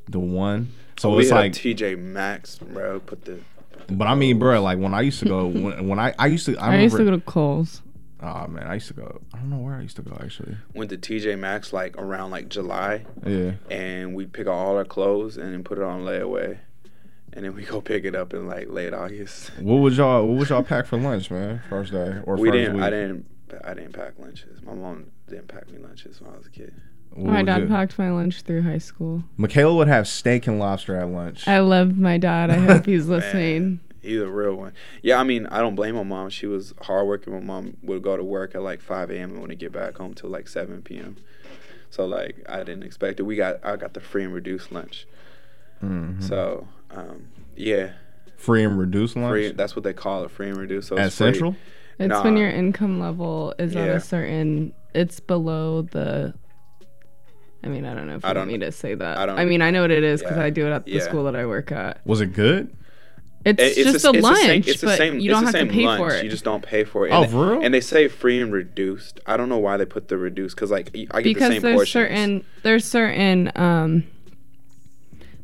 the 0.09 0.19
one. 0.21 0.73
So 0.99 1.15
we 1.15 1.23
it's 1.23 1.31
like, 1.31 1.53
TJ 1.53 1.99
Maxx, 1.99 2.59
bro. 2.59 3.01
Put 3.01 3.25
the 3.25 3.41
but 3.89 4.07
I 4.07 4.15
mean, 4.15 4.39
bro, 4.39 4.61
like 4.63 4.79
when 4.79 4.95
I 4.95 5.03
used 5.03 5.21
to 5.21 5.27
go, 5.27 5.47
when, 5.47 5.89
when 5.89 5.99
I 5.99 6.15
I 6.19 6.27
used 6.27 6.47
to, 6.47 6.57
I, 6.57 6.63
I, 6.63 6.67
remember, 6.67 6.83
used 6.83 6.97
to 6.97 7.05
go 7.05 7.11
to 7.13 7.21
Kohl's. 7.21 7.83
Oh 8.23 8.47
man, 8.47 8.67
I 8.67 8.75
used 8.75 8.89
to 8.89 8.95
go. 8.95 9.21
I 9.35 9.39
don't 9.39 9.51
know 9.51 9.59
where 9.59 9.75
I 9.75 9.83
used 9.83 9.97
to 9.97 10.03
go 10.03 10.17
actually. 10.23 10.57
went 10.75 10.91
to 10.91 10.97
TJ 10.97 11.39
Maxx 11.39 11.73
like 11.73 11.97
around 11.99 12.31
like 12.31 12.49
July, 12.49 13.05
Yeah. 13.27 13.53
and 13.71 14.15
we 14.15 14.25
pick 14.27 14.47
out 14.47 14.55
all 14.55 14.77
our 14.77 14.85
clothes 14.85 15.37
and 15.37 15.53
then 15.53 15.63
put 15.65 15.77
it 15.79 15.85
on 15.85 16.01
layaway, 16.03 16.59
and 17.35 17.45
then 17.45 17.55
we 17.55 17.65
go 17.65 17.81
pick 17.83 18.05
it 18.05 18.15
up 18.15 18.33
in 18.33 18.47
like 18.47 18.69
late 18.71 18.95
August. 18.95 19.51
What 19.61 19.77
would 19.77 19.93
y'all 19.95 20.27
What 20.27 20.39
would 20.39 20.49
y'all 20.49 20.63
pack 20.63 20.87
for 20.87 20.99
lunch, 20.99 21.31
man? 21.31 21.61
First 21.69 21.93
day 21.93 22.21
or 22.25 22.37
we 22.37 22.49
first 22.49 22.59
didn't. 22.59 22.75
week? 22.77 22.83
I 22.85 22.91
didn't. 22.91 23.27
I 23.65 23.75
didn't 23.75 23.93
pack 23.93 24.15
lunches. 24.19 24.61
My 24.63 24.75
mom 24.75 25.07
didn't 25.29 25.49
pack 25.49 25.71
me 25.71 25.79
lunches 25.79 26.21
when 26.21 26.33
I 26.33 26.37
was 26.39 26.47
a 26.47 26.51
kid. 26.51 26.75
What 27.11 27.33
My 27.33 27.43
dad 27.43 27.63
it? 27.63 27.69
packed 27.69 27.99
my 27.99 28.11
lunch 28.11 28.43
through 28.43 28.63
high 28.63 28.79
school. 28.79 29.23
Michaela 29.37 29.75
would 29.77 29.89
have 29.89 30.09
steak 30.09 30.47
and 30.49 30.59
lobster 30.59 30.97
at 30.97 31.09
lunch. 31.09 31.47
I 31.47 31.61
love 31.61 31.97
my 31.97 32.19
dad. 32.19 32.51
I 32.51 32.57
hope 32.59 32.87
he's 32.87 33.07
listening. 33.09 33.81
He's 34.07 34.21
a 34.21 34.29
real 34.29 34.55
one. 34.55 34.73
Yeah, 35.03 35.19
I 35.21 35.25
mean, 35.25 35.47
I 35.47 35.59
don't 35.59 35.75
blame 35.75 35.95
my 35.97 36.03
mom. 36.05 36.31
She 36.31 36.47
was 36.47 36.73
hardworking. 36.83 37.33
My 37.35 37.41
mom 37.41 37.77
would 37.83 38.03
go 38.03 38.17
to 38.17 38.25
work 38.25 38.55
at 38.55 38.63
like 38.63 38.81
5 38.81 39.11
a.m. 39.11 39.31
and 39.33 39.41
wouldn't 39.41 39.59
get 39.59 39.73
back 39.73 39.97
home 39.99 40.15
till 40.15 40.31
like 40.31 40.49
7 40.49 40.83
p.m. 40.83 41.17
So 41.91 42.07
like, 42.07 42.37
I 42.49 42.59
didn't 42.59 42.83
expect 42.85 43.21
it. 43.21 43.25
We 43.25 43.37
got 43.37 43.65
I 43.65 43.77
got 43.77 43.95
the 43.95 44.01
free 44.01 44.25
and 44.25 44.33
reduced 44.33 44.71
lunch. 44.73 45.07
Mhm. 45.83 46.23
So 46.23 46.69
um, 46.91 47.29
yeah, 47.57 47.93
Free 48.37 48.65
and 48.65 48.79
reduced 48.79 49.17
lunch 49.17 49.31
free. 49.31 49.51
That's 49.53 49.75
what 49.75 49.83
they 49.83 49.93
call 49.95 50.25
it, 50.25 50.31
free 50.31 50.49
and 50.49 50.57
reduced. 50.59 50.89
So 50.89 50.99
at 50.99 51.07
it's 51.07 51.17
free. 51.17 51.27
Central. 51.33 51.57
It's 51.99 52.09
Nah. 52.11 52.23
when 52.23 52.37
your 52.37 52.51
income 52.51 53.01
level 53.01 53.55
is 53.59 53.75
at 53.75 53.89
a 53.89 54.01
certain. 54.01 54.73
It's 54.95 55.21
below 55.21 55.83
the. 55.83 56.35
I 57.65 57.69
mean, 57.69 57.85
I 57.87 57.95
don't 57.95 58.07
know 58.07 58.17
if 58.17 58.25
I 58.25 58.33
don't- 58.35 58.49
want 58.49 58.53
me 58.53 58.59
to 58.67 58.73
say 58.73 58.95
that. 58.95 59.19
I 59.19 59.23
I, 59.23 59.27
don't- 59.27 59.39
I 59.39 59.45
mean, 59.47 59.63
I 59.63 59.71
know 59.71 59.81
what 59.83 59.91
it 59.91 60.05
is 60.05 60.21
because 60.23 60.37
Yeah. 60.37 60.45
I 60.45 60.51
do 60.51 60.67
it 60.67 60.71
at 60.71 60.85
the 60.85 60.93
Yeah. 60.93 61.01
school 61.01 61.25
that 61.25 61.35
I 61.35 61.47
work 61.47 61.73
at. 61.73 62.01
Was 62.07 62.21
it 62.21 62.33
good? 62.35 62.71
It's, 63.47 63.63
It- 63.79 63.85
just 63.85 64.03
the- 64.03 64.09
a 64.11 64.13
it's 64.13 64.19
the 64.19 64.23
lunch, 64.23 64.39
same- 64.41 64.65
it's 64.67 64.81
the 64.81 64.97
same- 64.97 65.21
you 65.21 65.31
don't 65.31 65.45
the 65.45 65.57
have 65.59 65.69
to 65.69 65.73
pay 65.73 65.87
lunch. 65.87 65.99
for 66.01 66.11
it. 66.13 66.25
You 66.25 66.31
just 66.31 66.43
don't 66.45 66.63
pay 66.63 66.83
for 66.85 67.07
it. 67.07 67.11
Oh, 67.13 67.23
and 67.23 67.31
for 67.31 67.51
real? 67.53 67.61
And 67.63 67.73
they 67.73 67.81
say 67.81 68.09
free 68.09 68.41
and 68.41 68.53
reduced. 68.53 69.21
I 69.25 69.37
don't 69.37 69.49
know 69.49 69.59
why 69.59 69.77
they 69.77 69.85
put 69.87 70.09
the 70.09 70.19
reduced 70.19 70.57
because 70.57 70.71
like 70.73 70.89
I 70.89 70.99
get 70.99 71.11
the 71.13 71.23
because 71.23 71.53
same 71.53 71.63
there's 71.63 71.77
portions. 71.77 71.93
certain 71.93 72.45
there's 72.65 72.85
certain 72.85 73.53
um 73.55 74.03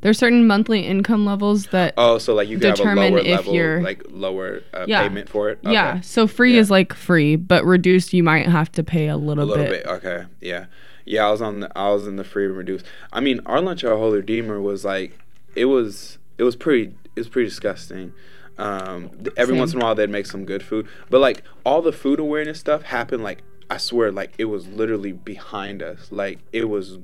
there's 0.00 0.18
certain 0.18 0.47
monthly 0.49 0.80
income 0.80 1.25
levels 1.25 1.66
that 1.66 1.94
Oh, 1.97 2.18
so 2.18 2.35
like 2.35 2.49
you 2.49 2.59
can 2.59 2.71
have 2.71 2.75
a 2.75 2.76
determine 2.78 3.12
lower 3.12 3.23
if 3.23 3.37
level, 3.37 3.54
you're- 3.54 3.82
like 3.82 4.02
lower 4.11 4.62
uh, 4.75 4.85
Yeah. 4.88 5.02
payment 5.06 5.28
for 5.28 5.50
it. 5.50 5.61
yeah 5.62 6.00
so 6.00 6.26
free 6.26 6.54
Yeah. 6.54 6.61
is 6.61 6.71
like 6.73 6.92
free 6.92 7.37
but 7.37 7.64
reduced 7.64 8.12
you 8.12 8.25
might 8.25 8.47
have 8.49 8.73
to 8.73 8.82
pay 8.82 9.06
a 9.09 9.16
little, 9.16 9.47
bit. 9.47 9.56
a 9.56 9.61
little 9.61 9.73
bit. 9.73 9.85
bit. 9.85 9.92
Okay, 9.92 10.25
yeah, 10.40 10.64
yeah. 11.04 11.26
I 11.26 11.30
was 11.30 11.40
on. 11.40 11.61
The, 11.61 11.78
I 11.78 11.90
was 11.90 12.09
in 12.09 12.16
the 12.16 12.25
free 12.25 12.47
and 12.47 12.56
reduced. 12.56 12.85
I 13.12 13.21
mean, 13.21 13.40
our 13.47 13.61
lunch 13.61 13.85
at 13.85 13.92
Holy 13.92 14.16
Redeemer 14.18 14.61
was 14.61 14.85
like, 14.85 15.16
it 15.54 15.66
was. 15.66 16.18
It 16.38 16.42
was 16.44 16.56
pretty. 16.56 16.94
It 17.16 17.21
was 17.21 17.28
pretty 17.28 17.49
disgusting. 17.49 18.12
Um, 18.59 19.09
th- 19.11 19.28
every 19.37 19.54
Same. 19.54 19.59
once 19.61 19.73
in 19.75 19.81
a 19.81 19.85
while 19.85 19.95
they'd 19.95 20.11
make 20.11 20.26
some 20.26 20.45
good 20.45 20.62
food, 20.62 20.87
but 21.11 21.21
like 21.21 21.42
all 21.64 21.81
the 21.83 21.92
food 21.92 22.21
awareness 22.21 22.59
stuff 22.61 22.83
happened. 22.83 23.23
Like 23.23 23.42
I 23.71 23.78
swear, 23.78 24.12
like 24.12 24.35
it 24.38 24.45
was 24.47 24.66
literally 24.69 25.12
behind 25.12 25.83
us. 25.83 26.09
Like 26.11 26.38
it 26.52 26.69
was 26.69 26.99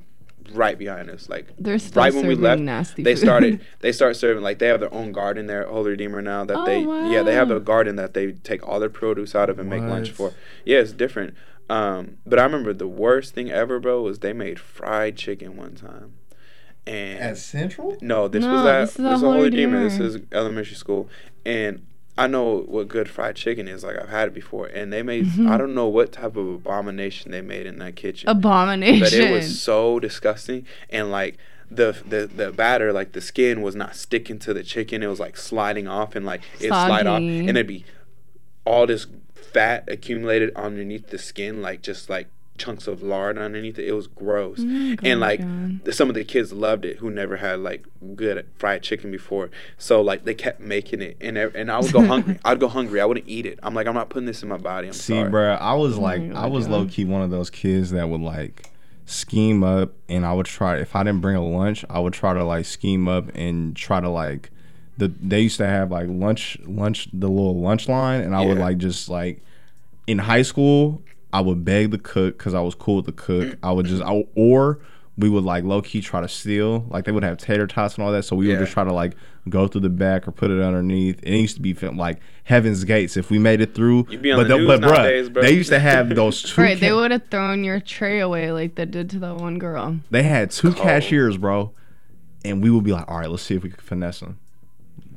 right 0.53 0.77
behind 0.77 1.09
us. 1.09 1.27
Like 1.29 1.47
They're 1.59 1.79
still 1.79 2.01
right 2.03 2.13
when 2.13 2.27
we 2.27 2.35
left, 2.35 2.61
nasty 2.61 3.03
they 3.03 3.15
food. 3.15 3.21
started. 3.21 3.61
They 3.79 3.91
start 3.91 4.15
serving 4.15 4.43
like 4.43 4.59
they 4.59 4.67
have 4.67 4.79
their 4.79 4.93
own 4.93 5.11
garden 5.11 5.47
there 5.47 5.63
at 5.63 5.69
Holy 5.69 5.91
Redeemer 5.91 6.21
now. 6.21 6.45
That 6.45 6.57
Oh, 6.57 6.65
they 6.65 6.81
yeah 7.11 7.23
they 7.23 7.33
have 7.33 7.49
wow. 7.49 7.55
a 7.57 7.59
garden 7.59 7.95
that 7.95 8.13
they 8.13 8.31
take 8.33 8.67
all 8.67 8.79
their 8.79 8.89
produce 8.89 9.33
out 9.35 9.49
of 9.49 9.57
and 9.59 9.69
make 9.69 9.81
lunch 9.81 10.11
for. 10.11 10.33
Yeah, 10.65 10.79
it's 10.79 10.91
different. 10.91 11.33
Um, 11.69 12.17
but 12.25 12.39
I 12.39 12.43
remember 12.43 12.73
the 12.73 12.87
worst 12.87 13.35
thing 13.35 13.51
ever, 13.51 13.79
bro, 13.79 14.01
was 14.01 14.19
they 14.19 14.33
made 14.33 14.59
fried 14.59 15.17
chicken 15.17 15.55
one 15.55 15.75
time. 15.75 16.13
And 16.87 17.37
Central. 17.37 17.97
no, 18.01 18.27
this 18.27 18.43
No, 18.43 18.53
was 18.53 18.65
at 18.65 18.79
this 18.81 18.89
is 18.91 18.95
this 18.97 19.05
at 19.05 19.11
was 19.11 19.21
Holy 19.21 19.33
Holy 19.37 19.49
Redeemer. 19.49 19.83
This 19.83 19.99
is 19.99 20.21
elementary 20.31 20.75
school, 20.75 21.07
and 21.45 21.85
I 22.17 22.27
know 22.27 22.63
what 22.67 22.87
good 22.87 23.07
fried 23.09 23.35
chicken 23.35 23.67
is. 23.67 23.83
Like 23.83 23.97
I've 23.97 24.09
had 24.09 24.29
it 24.29 24.33
before, 24.33 24.65
and 24.67 24.91
they 24.91 25.03
made 25.03 25.25
Mm-hmm. 25.25 25.49
I 25.49 25.57
don't 25.57 25.75
know 25.75 25.87
what 25.87 26.11
type 26.11 26.35
of 26.35 26.47
abomination 26.47 27.31
they 27.31 27.41
made 27.41 27.65
in 27.65 27.77
that 27.79 27.95
kitchen 27.95 28.27
abomination 28.29 28.99
but 29.01 29.13
it 29.13 29.31
was 29.31 29.61
so 29.61 29.99
disgusting 29.99 30.65
and 30.89 31.11
like 31.11 31.37
the 31.69 31.95
the 32.07 32.25
the 32.25 32.51
batter 32.51 32.91
like 32.91 33.11
the 33.11 33.21
skin 33.21 33.61
was 33.61 33.75
not 33.75 33.95
sticking 33.95 34.39
to 34.39 34.53
the 34.53 34.63
chicken 34.63 35.03
it 35.03 35.07
was 35.07 35.19
like 35.19 35.37
sliding 35.37 35.87
off 35.87 36.15
and 36.15 36.25
like 36.25 36.41
it 36.59 36.69
slide 36.69 37.05
off 37.05 37.19
and 37.19 37.49
it'd 37.49 37.67
be 37.67 37.85
all 38.65 38.87
this 38.87 39.05
fat 39.35 39.83
accumulated 39.87 40.51
underneath 40.55 41.09
the 41.09 41.17
skin 41.17 41.61
like 41.61 41.81
just 41.81 42.09
like 42.09 42.27
chunks 42.59 42.87
of 42.87 43.01
lard 43.01 43.37
underneath 43.37 43.79
it. 43.79 43.87
It 43.87 43.93
was 43.93 44.07
gross, 44.07 44.59
Oh 44.59 44.95
and 45.03 45.19
like 45.19 45.39
God. 45.39 45.93
some 45.93 46.09
of 46.09 46.15
the 46.15 46.23
kids 46.23 46.53
loved 46.53 46.85
it 46.85 46.97
who 46.97 47.09
never 47.09 47.37
had 47.37 47.59
like 47.61 47.85
good 48.15 48.45
fried 48.57 48.83
chicken 48.83 49.09
before. 49.11 49.49
So 49.77 50.01
like 50.01 50.25
they 50.25 50.33
kept 50.35 50.59
making 50.59 51.01
it, 51.01 51.17
and 51.21 51.37
and 51.37 51.71
I 51.71 51.79
would 51.79 51.91
go 51.91 52.01
hungry. 52.05 52.37
I'd 52.45 52.59
go 52.59 52.67
hungry. 52.67 53.01
I 53.01 53.05
wouldn't 53.05 53.27
eat 53.27 53.45
it. 53.45 53.57
I'm 53.63 53.73
like 53.73 53.87
I'm 53.87 53.95
not 53.95 54.09
putting 54.09 54.27
this 54.27 54.43
in 54.43 54.49
my 54.49 54.57
body. 54.57 54.87
I'm 54.87 54.93
See, 54.93 55.13
sorry. 55.13 55.29
bruh, 55.31 55.59
I 55.59 55.73
was 55.73 55.97
Oh 55.97 56.01
like, 56.01 56.21
my 56.21 56.43
I 56.43 56.45
was 56.47 56.67
God. 56.67 56.73
low 56.73 56.85
key 56.85 57.05
one 57.05 57.21
of 57.21 57.31
those 57.31 57.49
kids 57.49 57.91
that 57.91 58.07
would 58.09 58.21
like 58.21 58.69
scheme 59.05 59.63
up, 59.63 59.93
and 60.07 60.25
I 60.25 60.33
would 60.33 60.45
try. 60.45 60.77
If 60.77 60.95
I 60.95 61.03
didn't 61.03 61.21
bring 61.21 61.35
a 61.35 61.43
lunch, 61.45 61.83
I 61.89 61.99
would 61.99 62.13
try 62.13 62.33
to 62.33 62.43
like 62.43 62.65
scheme 62.65 63.07
up 63.07 63.29
and 63.35 63.75
try 63.75 63.99
to 63.99 64.09
like. 64.09 64.51
The 64.97 65.07
they 65.21 65.39
used 65.41 65.57
to 65.57 65.65
have 65.65 65.91
like 65.91 66.07
lunch, 66.09 66.57
lunch, 66.65 67.07
the 67.13 67.29
little 67.29 67.59
lunch 67.59 67.87
line, 67.87 68.19
and 68.21 68.35
I 68.35 68.45
would 68.45 68.57
like 68.57 68.77
just 68.79 69.07
like 69.07 69.41
in 70.07 70.17
high 70.17 70.41
school, 70.41 71.01
I 71.31 71.41
would 71.41 71.63
beg 71.63 71.91
the 71.91 71.97
cook 71.99 72.37
because 72.37 72.53
I 72.53 72.61
was 72.61 72.75
cool 72.75 72.97
with 72.97 73.05
the 73.05 73.11
cook. 73.11 73.47
Mm. 73.49 73.57
I 73.63 73.71
would 73.71 73.85
just, 73.85 74.01
I, 74.01 74.25
or 74.35 74.79
we 75.17 75.29
would 75.29 75.43
like 75.43 75.63
low 75.63 75.81
key 75.81 76.01
try 76.01 76.21
to 76.21 76.27
steal. 76.27 76.85
Like 76.89 77.05
they 77.05 77.11
would 77.11 77.23
have 77.23 77.37
tater 77.37 77.67
tots 77.67 77.95
and 77.95 78.03
all 78.05 78.11
that, 78.11 78.23
so 78.23 78.35
we 78.35 78.47
Yeah. 78.47 78.53
would 78.53 78.61
just 78.61 78.71
try 78.73 78.83
to 78.83 78.93
like 78.93 79.15
go 79.49 79.67
through 79.67 79.81
the 79.81 79.89
back 79.89 80.27
or 80.27 80.31
put 80.31 80.49
it 80.49 80.61
underneath. 80.61 81.19
It 81.23 81.37
used 81.37 81.55
to 81.57 81.61
be 81.61 81.73
film 81.73 81.97
like 81.97 82.19
Heaven's 82.45 82.83
Gates 82.83 83.15
if 83.17 83.29
we 83.29 83.37
made 83.37 83.61
it 83.61 83.75
through. 83.75 84.07
You 84.09 84.17
be 84.17 84.31
on 84.31 84.39
but 84.39 84.47
the 84.47 84.53
the- 84.55 84.57
news 84.59 84.67
but 84.67 84.81
bruh, 84.81 84.95
nowadays, 84.95 85.29
bro. 85.29 85.41
they 85.43 85.51
used 85.51 85.69
to 85.69 85.79
have 85.79 86.09
those 86.15 86.41
two. 86.53 86.61
Right, 86.61 86.79
they 86.79 86.91
would 86.93 87.11
have 87.11 87.27
thrown 87.29 87.63
your 87.63 87.79
tray 87.79 88.19
away 88.21 88.51
like 88.51 88.75
they 88.75 88.85
did 88.85 89.09
to 89.11 89.19
that 89.19 89.35
one 89.35 89.59
girl. 89.59 89.99
they 90.09 90.23
had 90.23 90.51
two 90.51 90.73
cashiers, 90.73 91.37
bro, 91.37 91.73
and 92.45 92.63
we 92.63 92.69
would 92.71 92.83
be 92.83 92.91
like, 92.93 93.05
all 93.09 93.17
right, 93.19 93.29
let's 93.29 93.43
see 93.43 93.55
if 93.55 93.61
we 93.63 93.69
could 93.69 93.81
finesse 93.81 94.21
them. 94.21 94.39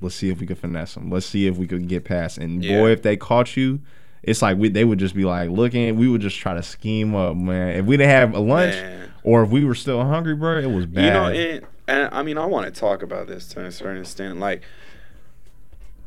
Let's 0.00 0.16
see 0.16 0.30
if 0.30 0.40
we 0.40 0.46
could 0.48 0.58
finesse 0.58 0.94
them. 0.94 1.10
Let's 1.10 1.26
see 1.26 1.46
if 1.46 1.56
we 1.56 1.68
could 1.68 1.86
get 1.86 2.04
past. 2.04 2.36
And 2.38 2.64
Yeah. 2.64 2.80
boy, 2.80 2.90
if 2.90 3.02
they 3.02 3.16
caught 3.16 3.56
you, 3.56 3.80
it's 4.22 4.42
like 4.42 4.56
we 4.58 4.68
they 4.68 4.84
would 4.84 4.98
just 4.98 5.14
be 5.14 5.24
like 5.24 5.50
looking. 5.50 5.96
We 5.96 6.08
would 6.08 6.20
just 6.20 6.38
try 6.38 6.54
to 6.54 6.62
scheme 6.62 7.14
up, 7.14 7.36
man. 7.36 7.76
If 7.80 7.86
we 7.86 7.96
didn't 7.96 8.10
have 8.10 8.34
a 8.34 8.40
lunch, 8.40 8.74
Man. 8.74 9.10
or 9.24 9.42
if 9.42 9.50
we 9.50 9.64
were 9.64 9.74
still 9.74 10.02
hungry, 10.04 10.34
bro, 10.34 10.58
it 10.58 10.66
was 10.70 10.86
bad. 10.86 11.04
You 11.04 11.10
know, 11.10 11.26
and, 11.50 11.66
and 11.88 12.14
I 12.14 12.22
mean, 12.22 12.38
I 12.38 12.46
want 12.46 12.72
to 12.72 12.80
talk 12.80 13.02
about 13.02 13.26
this 13.26 13.48
to 13.48 13.64
a 13.64 13.72
certain 13.72 14.00
extent. 14.00 14.38
Like, 14.38 14.62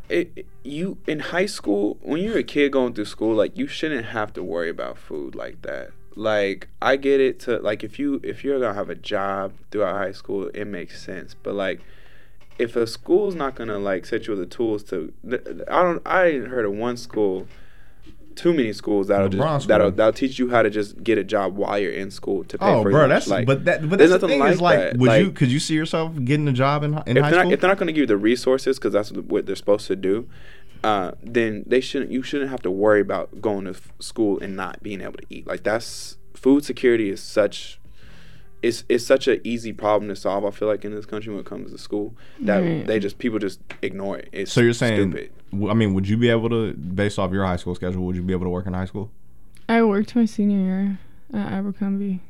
it, 0.10 0.32
it- 0.36 0.46
you 0.64 0.98
in 1.08 1.20
high 1.20 1.46
school 1.46 1.98
when 2.02 2.22
you're 2.24 2.38
a 2.40 2.44
kid 2.44 2.72
going 2.72 2.94
through 2.94 3.06
school, 3.06 3.36
like 3.36 3.58
you 3.58 3.68
shouldn't 3.68 4.06
have 4.08 4.34
to 4.34 4.44
worry 4.44 4.70
about 4.70 4.98
food 4.98 5.36
like 5.36 5.62
that. 5.64 5.92
Like, 6.16 6.70
I 6.82 6.96
get 6.96 7.20
it 7.20 7.40
to 7.42 7.58
like 7.60 7.84
if 7.84 8.00
you 8.00 8.22
if 8.24 8.44
you're 8.44 8.60
gonna 8.60 8.74
have 8.74 8.90
a 8.90 8.96
job 8.96 9.54
throughout 9.72 9.96
high 9.96 10.14
school, 10.14 10.48
it 10.54 10.66
makes 10.66 11.02
sense. 11.02 11.36
But 11.44 11.54
like, 11.56 11.82
if 12.58 12.76
a 12.78 12.88
school's 12.88 13.36
not 13.36 13.56
gonna 13.56 13.78
like 13.78 14.06
set 14.06 14.26
you 14.26 14.36
with 14.36 14.40
the 14.50 14.56
tools 14.56 14.84
to, 14.86 15.12
I 15.68 15.82
don't. 15.84 16.02
I 16.08 16.32
heard 16.48 16.66
of 16.66 16.72
one 16.72 16.96
school. 16.98 17.48
Too 18.36 18.54
many 18.54 18.74
schools 18.74 19.08
that'll 19.08 19.30
LeBron 19.30 19.56
just 19.58 19.68
that'll 19.70 19.92
that'll 19.92 20.12
teach 20.14 20.38
you 20.40 20.50
how 20.50 20.62
to 20.62 20.70
just 20.70 21.02
get 21.04 21.18
a 21.18 21.24
job 21.24 21.56
while 21.56 21.80
you're 21.80 21.94
in 21.94 22.12
school 22.12 22.44
to 22.46 22.58
pay 22.58 22.66
Oh, 22.66 22.84
for 22.84 22.92
bro, 22.92 23.00
your 23.02 23.08
that's. 23.08 23.28
Like, 23.28 23.48
but 23.48 23.64
that 23.66 23.90
but 23.90 23.98
that's 23.98 24.12
the 24.12 24.20
thing 24.28 24.44
is 24.44 24.60
like 24.62 24.78
like, 24.80 24.90
that. 24.92 24.98
would 24.98 25.22
you 25.22 25.32
could 25.32 25.52
you 25.52 25.60
see 25.60 25.74
yourself 25.74 26.14
getting 26.24 26.48
a 26.48 26.54
job 26.54 26.84
in, 26.84 26.94
in 27.06 27.18
if 27.18 27.24
high 27.24 27.32
school? 27.32 27.44
not 27.46 27.54
if 27.54 27.62
they're 27.62 27.70
not 27.70 27.78
going 27.78 27.88
to 27.88 27.94
give 27.94 28.02
you 28.02 28.08
the 28.08 28.18
resources 28.18 28.78
because 28.78 28.92
that's 28.94 29.12
what 29.12 29.46
they're 29.46 29.56
supposed 29.56 29.88
to 29.88 29.96
do, 29.96 30.28
uh, 30.84 31.12
then 31.24 31.64
they 31.66 31.80
shouldn't. 31.80 32.12
You 32.12 32.22
shouldn't 32.24 32.52
have 32.52 32.62
to 32.64 32.72
worry 32.72 33.00
about 33.02 33.42
going 33.42 33.64
to 33.66 33.72
f- 33.72 33.92
school 34.00 34.40
and 34.42 34.56
not 34.56 34.84
being 34.84 35.02
able 35.02 35.14
to 35.14 35.26
eat. 35.30 35.48
Like 35.48 35.64
that's 35.64 36.18
food 36.34 36.66
security 36.66 37.10
is 37.10 37.22
such. 37.22 37.80
It's, 38.66 38.84
it's 38.90 39.06
such 39.06 39.28
an 39.28 39.40
easy 39.44 39.74
problem 39.74 40.10
to 40.10 40.16
solve. 40.16 40.44
I 40.44 40.50
feel 40.50 40.68
like 40.68 40.84
in 40.84 40.96
this 40.96 41.06
country 41.06 41.32
when 41.32 41.42
it 41.42 41.46
comes 41.46 41.72
to 41.72 41.78
school, 41.78 42.16
that 42.42 42.58
Right. 42.60 42.88
they 42.88 42.98
just 43.00 43.20
people 43.20 43.38
just 43.38 43.60
ignore 43.84 44.18
it. 44.18 44.30
It's 44.32 44.52
so 44.52 44.62
you're 44.62 44.74
saying, 44.74 45.12
stupid. 45.12 45.32
w- 45.52 45.70
I 45.70 45.76
mean, 45.76 45.94
would 45.94 46.08
you 46.10 46.18
be 46.18 46.30
able 46.30 46.50
to, 46.50 46.74
based 46.74 47.20
off 47.20 47.32
your 47.32 47.46
high 47.46 47.58
school 47.58 47.76
schedule, 47.76 48.04
would 48.06 48.16
you 48.16 48.24
be 48.24 48.34
able 48.34 48.46
to 48.46 48.50
work 48.50 48.66
in 48.66 48.74
high 48.74 48.86
school? 48.86 49.12
I 49.70 49.84
worked 49.84 50.16
my 50.16 50.26
senior 50.26 50.58
year 50.58 51.00
at 51.32 51.52
Abercrombie. 51.54 52.22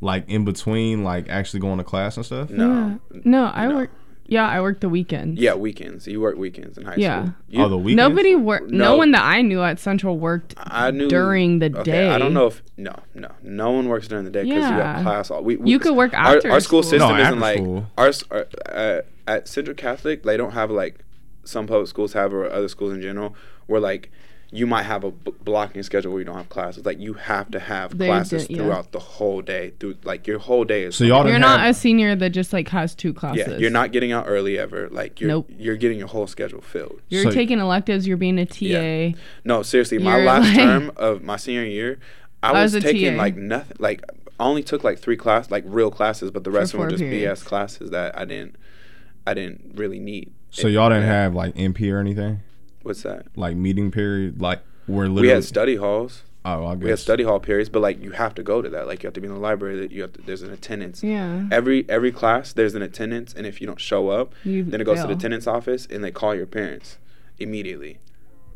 Like 0.00 0.28
in 0.28 0.44
between, 0.44 1.02
like 1.02 1.28
actually 1.28 1.60
going 1.60 1.78
to 1.78 1.84
class 1.84 2.16
and 2.16 2.24
stuff? 2.24 2.48
No, 2.50 2.98
Yeah. 3.12 3.20
No, 3.24 3.44
I 3.52 3.66
No. 3.66 3.74
work. 3.74 3.90
Yeah, 4.28 4.46
I 4.48 4.60
worked 4.60 4.80
the 4.80 4.88
weekends. 4.88 5.40
yeah, 5.40 5.54
weekends. 5.54 6.06
You 6.06 6.20
work 6.20 6.36
weekends 6.36 6.76
in 6.78 6.84
high 6.84 6.96
Yeah. 6.96 7.22
school. 7.22 7.34
Yeah. 7.48 7.64
Oh, 7.64 7.68
the 7.68 7.76
weekends. 7.78 7.96
Nobody 8.08 8.34
worked. 8.34 8.70
No. 8.70 8.84
No. 8.92 8.96
one 8.96 9.10
that 9.12 9.22
I 9.24 9.42
knew 9.42 9.62
at 9.62 9.78
Central 9.78 10.18
worked 10.18 10.54
I 10.58 10.90
knew 10.90 11.08
during 11.08 11.60
the 11.60 11.66
okay, 11.66 11.82
day. 11.92 12.10
I 12.10 12.18
don't 12.18 12.34
know 12.34 12.46
if 12.46 12.62
no, 12.76 12.94
no, 13.14 13.30
no 13.42 13.70
one 13.70 13.88
works 13.88 14.08
during 14.08 14.24
the 14.24 14.30
day 14.30 14.42
because 14.42 14.56
you 14.70 14.76
Yeah. 14.76 14.94
got 14.94 15.02
class 15.02 15.30
all. 15.30 15.42
We, 15.42 15.56
we, 15.56 15.70
You 15.70 15.78
could 15.78 15.94
work 15.96 16.12
our, 16.14 16.36
after 16.36 16.50
Our 16.50 16.60
school 16.60 16.82
school. 16.82 16.98
system 16.98 17.16
No, 17.16 17.22
isn't 17.22 17.40
like 17.40 17.58
school. 17.58 17.86
ours. 17.96 18.24
Our, 18.30 18.46
uh, 18.72 19.00
at 19.28 19.48
Central 19.48 19.74
Catholic, 19.76 20.22
they 20.22 20.36
don't 20.36 20.52
have 20.52 20.70
like 20.70 21.00
some 21.44 21.66
public 21.66 21.88
schools 21.88 22.12
have 22.14 22.32
or 22.34 22.50
other 22.50 22.68
schools 22.68 22.92
in 22.92 23.00
general 23.00 23.34
where 23.66 23.80
like 23.80 24.10
you 24.52 24.66
might 24.66 24.84
have 24.84 25.02
a 25.02 25.10
b- 25.10 25.32
blocking 25.42 25.82
schedule 25.82 26.12
where 26.12 26.20
you 26.20 26.24
don't 26.24 26.36
have 26.36 26.48
classes. 26.48 26.86
Like 26.86 27.00
you 27.00 27.14
have 27.14 27.50
to 27.50 27.58
have 27.58 27.98
They 27.98 28.06
classes 28.06 28.46
did- 28.46 28.56
yeah. 28.56 28.62
throughout 28.62 28.92
the 28.92 29.00
whole 29.00 29.42
day. 29.42 29.72
Through 29.80 29.96
like 30.04 30.26
your 30.26 30.38
whole 30.38 30.64
day 30.64 30.84
is. 30.84 30.94
So 30.96 31.04
y'all 31.04 31.24
You're 31.24 31.32
didn't 31.38 31.44
have, 31.44 31.70
a 31.70 31.74
senior 31.74 32.14
that 32.14 32.30
just 32.30 32.52
like 32.52 32.68
has 32.68 32.94
two 32.94 33.12
classes. 33.12 33.46
yeah, 33.48 33.56
you're 33.58 33.70
not 33.70 33.90
getting 33.92 34.12
out 34.12 34.26
early 34.28 34.56
ever. 34.58 34.88
Like 34.88 35.20
you're 35.20 35.28
Nope. 35.28 35.50
you're 35.58 35.76
getting 35.76 35.98
your 35.98 36.08
whole 36.08 36.26
schedule 36.28 36.60
filled. 36.60 37.00
You're 37.08 37.24
So- 37.24 37.30
taking 37.32 37.58
electives. 37.58 38.06
You're 38.06 38.16
being 38.16 38.38
a 38.38 38.46
TA. 38.46 38.64
Yeah. 38.64 39.10
No, 39.44 39.62
seriously, 39.62 39.98
my 39.98 40.16
You're 40.18 40.26
last 40.26 40.46
like- 40.46 40.56
term 40.56 40.92
of 40.96 41.22
my 41.22 41.36
senior 41.36 41.64
year, 41.64 41.98
I 42.42 42.50
I 42.50 42.62
was, 42.62 42.74
was 42.74 42.84
taking 42.84 43.14
TA. 43.14 43.18
like 43.18 43.36
nothing. 43.36 43.76
Like 43.80 44.02
I 44.38 44.44
only 44.44 44.62
took 44.62 44.84
like 44.84 44.98
three 45.00 45.16
class, 45.16 45.50
like 45.50 45.64
real 45.66 45.90
classes, 45.90 46.30
but 46.30 46.44
the 46.44 46.50
rest 46.52 46.72
of 46.72 46.78
them 46.78 46.86
were 46.86 46.90
just 46.90 47.02
periods. 47.02 47.42
BS 47.42 47.44
classes 47.44 47.90
that 47.90 48.16
I 48.16 48.24
didn't, 48.26 48.56
I 49.26 49.34
didn't 49.34 49.72
really 49.74 49.98
need. 49.98 50.32
so 50.50 50.68
It- 50.68 50.72
y'all 50.72 50.88
didn't 50.88 51.04
yeah. 51.04 51.22
have 51.24 51.34
like 51.34 51.54
MP 51.56 51.90
or 51.90 51.98
anything? 51.98 52.40
What's 52.86 53.02
that? 53.02 53.26
Like 53.36 53.56
meeting 53.56 53.90
period? 53.90 54.40
Like 54.40 54.60
where 54.86 55.06
literally. 55.08 55.22
We 55.22 55.28
had 55.28 55.44
study 55.44 55.76
halls. 55.76 56.22
Oh, 56.44 56.64
I 56.64 56.74
guess. 56.76 56.84
We 56.84 56.90
had 56.90 56.98
study 57.00 57.24
hall 57.24 57.40
periods, 57.40 57.68
but 57.68 57.80
like 57.82 58.00
you 58.00 58.12
have 58.12 58.32
to 58.36 58.42
go 58.44 58.62
to 58.62 58.68
that. 58.70 58.86
Like 58.86 59.02
you 59.02 59.08
have 59.08 59.14
to 59.14 59.20
be 59.20 59.26
in 59.26 59.34
the 59.34 59.40
library. 59.40 59.80
That 59.80 59.90
you 59.90 60.02
have 60.02 60.12
to. 60.12 60.22
There's 60.22 60.42
an 60.42 60.52
attendance. 60.52 61.02
Yeah. 61.02 61.46
Every 61.50 61.84
every 61.88 62.12
class 62.12 62.52
there's 62.52 62.74
an 62.76 62.82
attendance, 62.82 63.34
and 63.34 63.46
if 63.46 63.60
you 63.60 63.66
don't 63.66 63.80
show 63.80 64.08
up, 64.10 64.32
You 64.44 64.62
then 64.62 64.80
it 64.80 64.84
goes 64.84 64.98
to 64.98 65.02
the 65.02 65.08
fail. 65.08 65.16
attendance 65.16 65.46
office, 65.48 65.86
and 65.90 66.04
they 66.04 66.12
call 66.12 66.34
your 66.36 66.46
parents 66.46 66.98
immediately. 67.38 67.98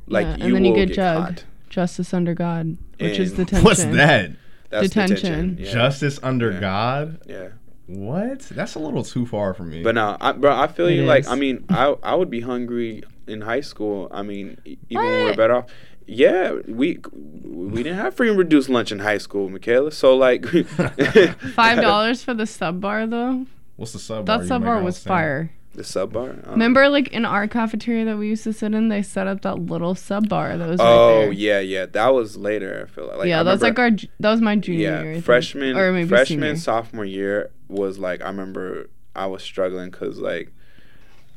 Like 0.07 0.25
yeah. 0.39 0.47
you 0.47 0.57
and 0.57 0.65
then 0.65 0.65
you 0.67 0.75
get, 0.75 0.87
get 0.89 0.95
jugged. 0.97 1.37
caught. 1.39 1.45
Justice 1.69 2.13
under 2.15 2.35
God, 2.35 2.77
which 3.01 3.19
is 3.19 3.31
And- 3.31 3.39
detention. 3.39 3.65
What's 3.65 3.85
that? 3.85 4.31
That's 4.71 4.89
Detention. 4.89 5.17
detention. 5.17 5.57
Yeah. 5.59 5.73
Justice 5.73 6.21
under 6.23 6.53
Yeah. 6.53 6.61
God? 6.61 7.21
yeah. 7.29 7.49
What? 7.87 8.41
That's 8.51 8.77
a 8.77 8.79
little 8.79 9.03
too 9.03 9.27
far 9.27 9.53
for 9.53 9.65
me. 9.65 9.83
But 9.83 9.97
no, 9.97 10.17
I, 10.21 10.31
bro, 10.31 10.55
I 10.57 10.69
feel 10.69 10.87
It 10.87 10.95
you. 10.95 11.03
Like. 11.07 11.27
I 11.27 11.35
mean, 11.35 11.65
I 11.69 11.97
I 12.05 12.15
would 12.15 12.31
be 12.31 12.41
hungry 12.41 13.03
in 13.31 13.41
high 13.43 13.61
school. 13.63 14.09
I 14.11 14.23
mean, 14.23 14.59
e- 14.65 14.77
even 14.89 15.05
when 15.05 15.25
we 15.25 15.31
were 15.31 15.35
better 15.37 15.55
off. 15.55 15.67
Yeah, 16.07 16.55
we 16.67 16.99
we 17.45 17.83
didn't 17.85 17.99
have 17.99 18.15
free 18.15 18.29
and 18.29 18.37
reduced 18.39 18.69
lunch 18.69 18.91
in 18.91 18.99
high 18.99 19.19
school, 19.19 19.49
Michaela. 19.49 19.93
So 19.93 20.17
like, 20.17 20.45
Five 21.55 21.81
dollars 21.81 22.23
for 22.25 22.35
the 22.35 22.47
sub 22.47 22.81
bar 22.81 23.07
though. 23.07 23.47
What's 23.77 23.93
the 23.93 23.99
sub? 23.99 24.27
Bar? 24.27 24.39
That 24.39 24.47
sub 24.49 24.65
bar 24.65 24.83
was 24.83 24.99
fire. 25.03 25.53
The 25.75 25.85
sub 25.85 26.13
bar. 26.13 26.35
I. 26.47 26.51
Remember, 26.51 26.89
like 26.89 27.09
in 27.09 27.25
our 27.25 27.47
cafeteria 27.47 28.05
that 28.07 28.17
we 28.19 28.29
used 28.29 28.43
to 28.45 28.53
sit 28.53 28.75
in, 28.75 28.89
they 28.89 29.03
set 29.03 29.29
up 29.29 29.43
that 29.43 29.61
little 29.61 29.95
sub 29.95 30.29
bar 30.29 30.59
that 30.59 30.69
was 30.69 30.81
right 30.81 30.87
Oh 30.87 31.21
there. 31.21 31.33
yeah, 31.33 31.61
yeah. 31.61 31.87
That 31.87 32.09
was 32.13 32.37
later. 32.37 32.87
I 32.89 32.93
feel 32.93 33.07
like. 33.07 33.19
like 33.19 33.29
yeah, 33.29 33.41
I 33.41 33.43
that 33.45 33.53
was 33.53 33.63
like 33.63 33.79
our. 33.79 33.91
That 34.19 34.31
was 34.33 34.41
my 34.41 34.57
junior 34.57 34.81
yeah 34.81 35.03
year. 35.03 35.11
I 35.11 35.15
think. 35.15 35.25
freshman 35.25 35.77
or 35.77 35.93
maybe 35.93 36.09
freshman 36.09 36.41
senior. 36.41 36.57
sophomore 36.57 37.05
year 37.05 37.51
was 37.69 37.99
like 38.01 38.21
I 38.21 38.27
remember 38.27 38.91
I 39.15 39.27
was 39.27 39.45
struggling 39.45 39.91
because 39.91 40.19
like 40.19 40.53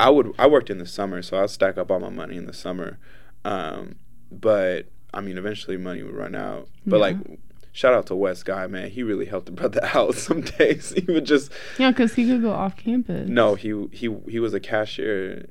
I 0.05 0.09
would 0.09 0.33
I 0.37 0.47
worked 0.47 0.69
in 0.69 0.77
the 0.77 0.85
summer 0.85 1.21
so 1.21 1.41
I'd 1.41 1.49
stack 1.49 1.77
up 1.77 1.89
all 1.91 1.99
my 1.99 2.09
money 2.09 2.35
in 2.37 2.45
the 2.45 2.53
summer, 2.53 2.97
um, 3.45 3.95
but 4.31 4.87
I 5.13 5.21
mean 5.21 5.37
eventually 5.37 5.77
money 5.77 6.03
would 6.03 6.15
run 6.15 6.35
out. 6.35 6.67
But 6.85 6.97
Yeah. 6.97 7.01
like 7.01 7.17
shout 7.71 7.93
out 7.93 8.05
to 8.07 8.15
West 8.15 8.45
guy 8.45 8.67
man 8.67 8.89
he 8.91 9.01
really 9.01 9.25
helped 9.25 9.47
the 9.47 9.51
brother 9.51 9.81
out 9.95 10.15
some 10.15 10.41
days 10.41 10.93
he 10.95 11.11
would 11.11 11.25
just 11.25 11.51
Yeah, 11.79 11.91
because 11.91 12.13
he 12.15 12.25
could 12.27 12.41
go 12.41 12.51
off 12.51 12.75
campus. 12.77 13.27
no 13.29 13.55
he 13.55 13.69
he 13.91 14.15
he 14.29 14.39
was 14.39 14.53
a 14.53 14.59
cashier 14.59 15.47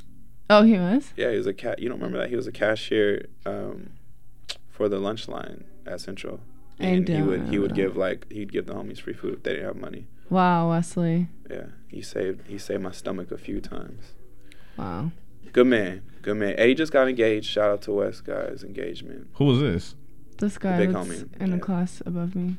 Oh, 0.51 0.63
he 0.63 0.75
was. 0.79 1.13
yeah 1.17 1.31
he 1.31 1.37
was 1.39 1.47
a 1.47 1.55
cat 1.55 1.79
you 1.81 1.89
don't 1.89 1.99
remember 1.99 2.19
that 2.19 2.29
he 2.29 2.37
was 2.37 2.47
a 2.47 2.53
cashier 2.53 3.27
um, 3.47 3.91
for 4.69 4.89
the 4.89 4.99
lunch 4.99 5.27
line 5.29 5.65
at 5.87 6.01
Central. 6.01 6.41
And 6.79 7.07
he 7.09 7.23
would 7.23 7.49
he 7.49 7.59
would 7.59 7.75
give 7.75 7.97
like 7.97 8.31
he'd 8.33 8.51
give 8.53 8.67
the 8.67 8.75
homies 8.75 9.01
free 9.01 9.13
food 9.15 9.35
if 9.35 9.43
they 9.45 9.53
didn't 9.53 9.67
have 9.67 9.77
money. 9.77 10.07
Wow, 10.31 10.71
Wesley. 10.71 11.29
Yeah, 11.51 11.67
he 11.89 12.03
saved 12.03 12.49
he 12.49 12.59
saved 12.59 12.83
my 12.83 12.91
stomach 12.93 13.31
a 13.31 13.39
few 13.39 13.61
times. 13.61 14.13
Wow. 14.77 15.13
Good 15.53 15.67
man, 15.67 16.03
good 16.23 16.37
man. 16.37 16.57
Hey, 16.57 16.69
he 16.69 16.75
just 16.75 16.93
got 16.93 17.09
engaged. 17.09 17.47
Shout 17.47 17.71
out 17.71 17.83
to 17.83 17.93
West 17.93 18.25
guy's 18.25 18.63
engagement. 18.65 19.29
Who 19.35 19.45
was 19.45 19.61
this? 19.61 19.95
This 20.39 20.59
guy 20.59 20.79
big 20.79 20.93
was 20.93 21.09
homie, 21.09 21.41
in 21.41 21.53
a 21.53 21.59
class 21.59 22.03
above 22.07 22.35
me. 22.35 22.57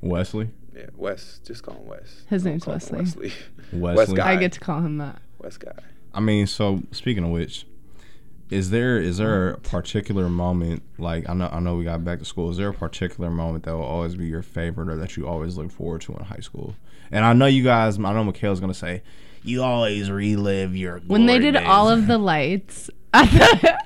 Wesley. 0.00 0.50
Yeah, 0.74 0.86
West. 0.96 1.44
Just 1.44 1.62
call 1.64 1.74
him 1.74 1.86
West. 1.86 2.24
His 2.28 2.44
name's 2.44 2.66
Wesley. 2.66 3.00
Wesley. 3.00 3.32
Wesley. 3.72 3.96
West 3.96 4.14
guy. 4.14 4.32
I 4.32 4.36
get 4.36 4.52
to 4.52 4.60
call 4.60 4.80
him 4.80 4.98
that. 4.98 5.20
West 5.38 5.60
guy. 5.60 5.72
I 6.14 6.20
mean, 6.20 6.46
so 6.46 6.82
speaking 6.92 7.24
of 7.24 7.30
which, 7.30 7.66
is 8.50 8.70
there 8.70 8.98
is 8.98 9.18
there 9.18 9.50
a 9.50 9.58
particular 9.58 10.28
moment 10.28 10.82
like 10.96 11.28
I 11.28 11.34
know 11.34 11.48
I 11.52 11.60
know 11.60 11.76
we 11.76 11.84
got 11.84 12.04
back 12.04 12.20
to 12.20 12.24
school. 12.24 12.50
Is 12.50 12.56
there 12.56 12.68
a 12.68 12.74
particular 12.74 13.30
moment 13.30 13.64
that 13.64 13.72
will 13.76 13.82
always 13.82 14.14
be 14.14 14.26
your 14.26 14.42
favorite 14.42 14.88
or 14.88 14.96
that 14.96 15.16
you 15.16 15.26
always 15.26 15.56
look 15.56 15.70
forward 15.70 16.00
to 16.02 16.14
in 16.14 16.24
high 16.24 16.40
school? 16.40 16.74
And 17.10 17.24
I 17.24 17.32
know 17.32 17.46
you 17.46 17.62
guys. 17.62 17.98
I 17.98 18.12
know 18.12 18.24
Mikhail's 18.24 18.60
gonna 18.60 18.72
say 18.72 19.02
you 19.48 19.62
always 19.62 20.10
relive 20.10 20.76
your 20.76 20.98
When 21.06 21.26
they 21.26 21.38
did 21.38 21.52
glory 21.54 21.66
all 21.66 21.88
of 21.88 22.06
the 22.06 22.18
lights 22.18 22.90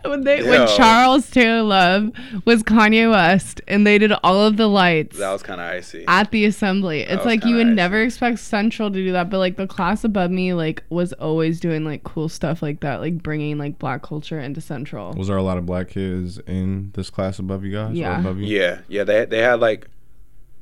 when 0.05 0.25
they 0.25 0.41
Yo. 0.41 0.51
when 0.51 0.69
Charles 0.77 1.31
Taylor 1.31 1.63
Love 1.63 2.11
was 2.45 2.65
Kanye 2.65 3.09
West 3.09 3.61
and 3.69 3.87
they 3.87 3.97
did 3.97 4.11
all 4.25 4.41
of 4.47 4.57
the 4.57 4.67
lights 4.67 5.17
That 5.19 5.31
was 5.31 5.45
kind 5.45 5.61
of 5.61 5.67
icy. 5.71 6.05
at 6.09 6.33
the 6.33 6.45
assembly. 6.45 7.03
It's 7.03 7.25
like 7.25 7.45
you 7.45 7.55
would 7.55 7.69
icy. 7.69 7.75
never 7.77 8.03
expect 8.03 8.41
Central 8.41 8.91
to 8.91 8.95
do 8.95 9.13
that, 9.13 9.31
but 9.31 9.39
like 9.39 9.57
the 9.57 9.69
class 9.69 10.03
above 10.03 10.33
me 10.33 10.55
like 10.55 10.83
was 10.91 11.13
always 11.15 11.61
doing 11.61 11.85
like 11.85 12.03
cool 12.03 12.29
stuff 12.29 12.63
like 12.63 12.81
that, 12.81 13.01
like 13.01 13.23
bringing 13.23 13.59
like 13.59 13.79
black 13.79 14.03
culture 14.03 14.41
into 14.41 14.61
Central. 14.61 15.13
Was 15.15 15.29
there 15.29 15.37
a 15.37 15.43
lot 15.43 15.57
of 15.57 15.67
black 15.67 15.91
kids 15.91 16.39
in 16.41 16.91
this 16.95 17.09
class 17.09 17.39
above 17.39 17.65
you 17.65 17.73
guys? 17.73 17.93
or 17.93 17.95
Yeah. 17.95 18.19
above 18.21 18.39
you? 18.39 18.47
Yeah, 18.59 18.81
yeah. 18.89 19.05
They 19.05 19.25
they 19.25 19.39
had 19.39 19.61
like 19.61 19.87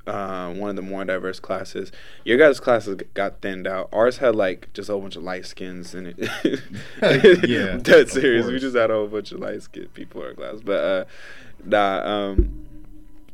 uh, 0.07 0.53
one 0.53 0.71
of 0.71 0.77
the 0.77 0.83
more 0.83 1.05
diverse 1.05 1.41
classes. 1.41 1.93
Your 2.25 2.39
guys' 2.39 2.61
classes 2.61 3.01
got 3.15 3.41
thinned 3.41 3.67
out. 3.67 3.89
Ours 3.93 4.19
had 4.19 4.35
like 4.35 4.73
just 4.73 4.89
a 4.89 4.93
whole 4.93 5.03
bunch 5.03 5.17
of 5.17 5.23
light 5.23 5.47
skins 5.47 5.95
in 5.95 6.15
it. 6.17 6.61
Yeah, 7.49 7.77
dead 7.83 8.11
serious. 8.11 8.47
We 8.47 8.59
just 8.59 8.77
had 8.77 8.91
a 8.91 8.95
whole 8.95 9.09
bunch 9.09 9.33
of 9.33 9.41
light 9.41 9.63
skinned 9.63 9.95
people 9.95 10.23
in 10.23 10.29
our 10.29 10.35
class. 10.35 10.61
But 10.65 10.85
uh, 10.85 11.05
nah, 11.65 12.01
um, 12.05 12.67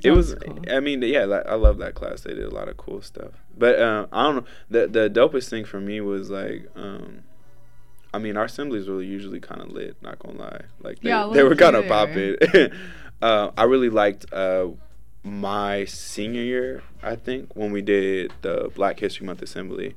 it 0.03 0.11
was. 0.11 0.35
Cool. 0.35 0.65
I 0.71 0.81
mean, 0.81 1.03
yeah, 1.03 1.25
like, 1.25 1.47
I 1.47 1.55
love 1.55 1.79
that 1.79 1.95
class. 1.95 2.23
They 2.23 2.35
did 2.35 2.45
a 2.45 2.55
lot 2.55 2.69
of 2.69 2.77
cool 2.77 3.03
stuff. 3.03 3.33
But 3.57 3.79
uh, 3.79 4.07
I 4.13 4.23
don't 4.25 4.37
know. 4.37 4.45
The 4.71 4.87
the 4.87 5.11
dopest 5.11 5.49
thing 5.49 5.65
for 5.65 5.81
me 5.81 6.01
was 6.01 6.31
like. 6.31 6.69
Um, 6.75 7.23
I 8.15 8.19
mean, 8.19 8.39
our 8.39 8.45
assemblies 8.45 8.89
were 8.89 9.03
usually 9.03 9.41
kind 9.41 9.61
of 9.61 9.73
lit. 9.73 9.97
Not 10.01 10.19
gonna 10.19 10.39
lie, 10.39 10.63
like 10.81 11.01
they, 11.01 11.11
Yeah, 11.11 11.31
they 11.35 11.43
were 11.43 11.55
kind 11.55 11.77
of 11.77 11.83
they 11.85 11.89
popping. 11.89 12.73
uh, 13.23 13.51
I 13.59 13.65
really 13.65 13.91
liked 13.91 14.33
uh, 14.33 14.69
my 15.27 15.85
senior 15.85 16.43
year. 16.43 16.83
I 17.03 17.17
think 17.17 17.55
when 17.55 17.73
we 17.73 17.83
did 17.83 18.33
the 18.43 18.71
Black 18.75 19.01
History 19.01 19.27
Month 19.27 19.43
assembly, 19.43 19.95